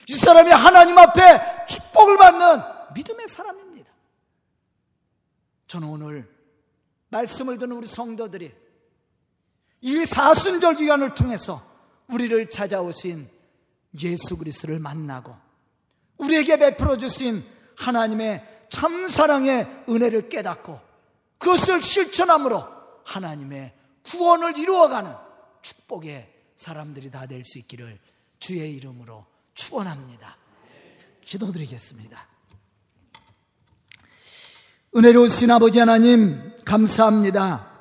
이 0.07 0.13
사람이 0.13 0.51
하나님 0.51 0.97
앞에 0.97 1.65
축복을 1.67 2.17
받는 2.17 2.61
믿음의 2.95 3.27
사람입니다. 3.27 3.91
저는 5.67 5.87
오늘 5.87 6.29
말씀을 7.09 7.57
듣는 7.57 7.75
우리 7.75 7.87
성도들이 7.87 8.53
이 9.81 10.05
사순절 10.05 10.75
기간을 10.75 11.15
통해서 11.15 11.61
우리를 12.09 12.49
찾아오신 12.49 13.29
예수 14.03 14.37
그리스도를 14.37 14.79
만나고 14.79 15.35
우리에게 16.17 16.57
베풀어 16.57 16.97
주신 16.97 17.45
하나님의 17.77 18.67
참 18.69 19.07
사랑의 19.07 19.83
은혜를 19.87 20.29
깨닫고 20.29 20.79
그것을 21.37 21.81
실천함으로 21.81 22.63
하나님의 23.05 23.73
구원을 24.03 24.57
이루어가는 24.57 25.13
축복의 25.61 26.34
사람들이 26.55 27.11
다 27.11 27.27
될 27.27 27.43
수 27.43 27.59
있기를 27.59 27.99
주의 28.39 28.73
이름으로 28.75 29.25
축원합니다. 29.53 30.37
기도드리겠습니다. 31.21 32.27
은혜로우신 34.95 35.51
아버지 35.51 35.79
하나님 35.79 36.53
감사합니다. 36.63 37.71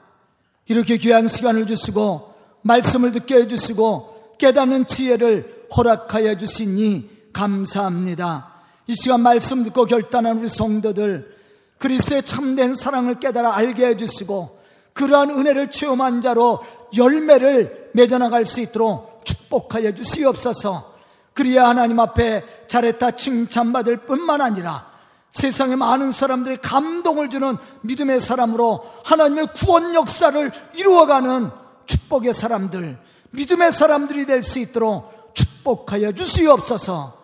이렇게 0.67 0.97
귀한 0.97 1.29
시간을 1.29 1.67
주시고 1.67 2.35
말씀을 2.63 3.13
듣게 3.13 3.37
해주시고 3.37 4.37
깨닫는 4.39 4.87
지혜를 4.87 5.67
허락하여 5.77 6.37
주시니 6.37 7.31
감사합니다. 7.33 8.53
이 8.87 8.95
시간 8.95 9.21
말씀 9.21 9.65
듣고 9.65 9.85
결단한 9.85 10.39
우리 10.39 10.49
성도들 10.49 11.35
그리스의 11.79 12.23
참된 12.23 12.75
사랑을 12.75 13.21
깨달아 13.21 13.57
알게 13.57 13.87
해주시고 13.89 14.61
그러한 14.95 15.31
은혜를 15.31 15.71
체험한 15.71 16.21
자로 16.21 16.61
열매를 16.97 17.84
맺어나갈 17.95 18.45
수 18.45 18.61
있도록 18.61 19.23
축복하여 19.25 19.93
주시옵소서 19.93 20.95
그리야 21.33 21.69
하나님 21.69 21.99
앞에 22.01 22.67
잘했다 22.67 23.13
칭찬받을 23.13 24.05
뿐만 24.05 24.41
아니라 24.41 24.93
세상에 25.31 25.75
많은 25.75 26.13
사람들이 26.13 26.59
감동을 26.59 27.29
주는 27.29 27.57
믿음의 27.83 28.21
사람으로 28.21 28.85
하나님의 29.05 29.49
구원 29.57 29.95
역사를 29.95 30.53
이루어가는 30.75 31.51
축복의 31.87 32.33
사람들, 32.33 32.99
믿음의 33.33 33.73
사람들이 33.73 34.27
될 34.27 34.43
수 34.43 34.61
있도록 34.61 35.35
축복하여 35.35 36.13
주시옵소서 36.13 37.19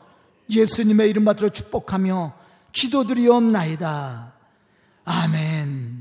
예수님의 0.50 1.08
이름 1.08 1.24
받들어 1.24 1.48
축복하며 1.50 2.32
기도드리옵나이다. 2.72 4.32
아멘. 5.04 5.99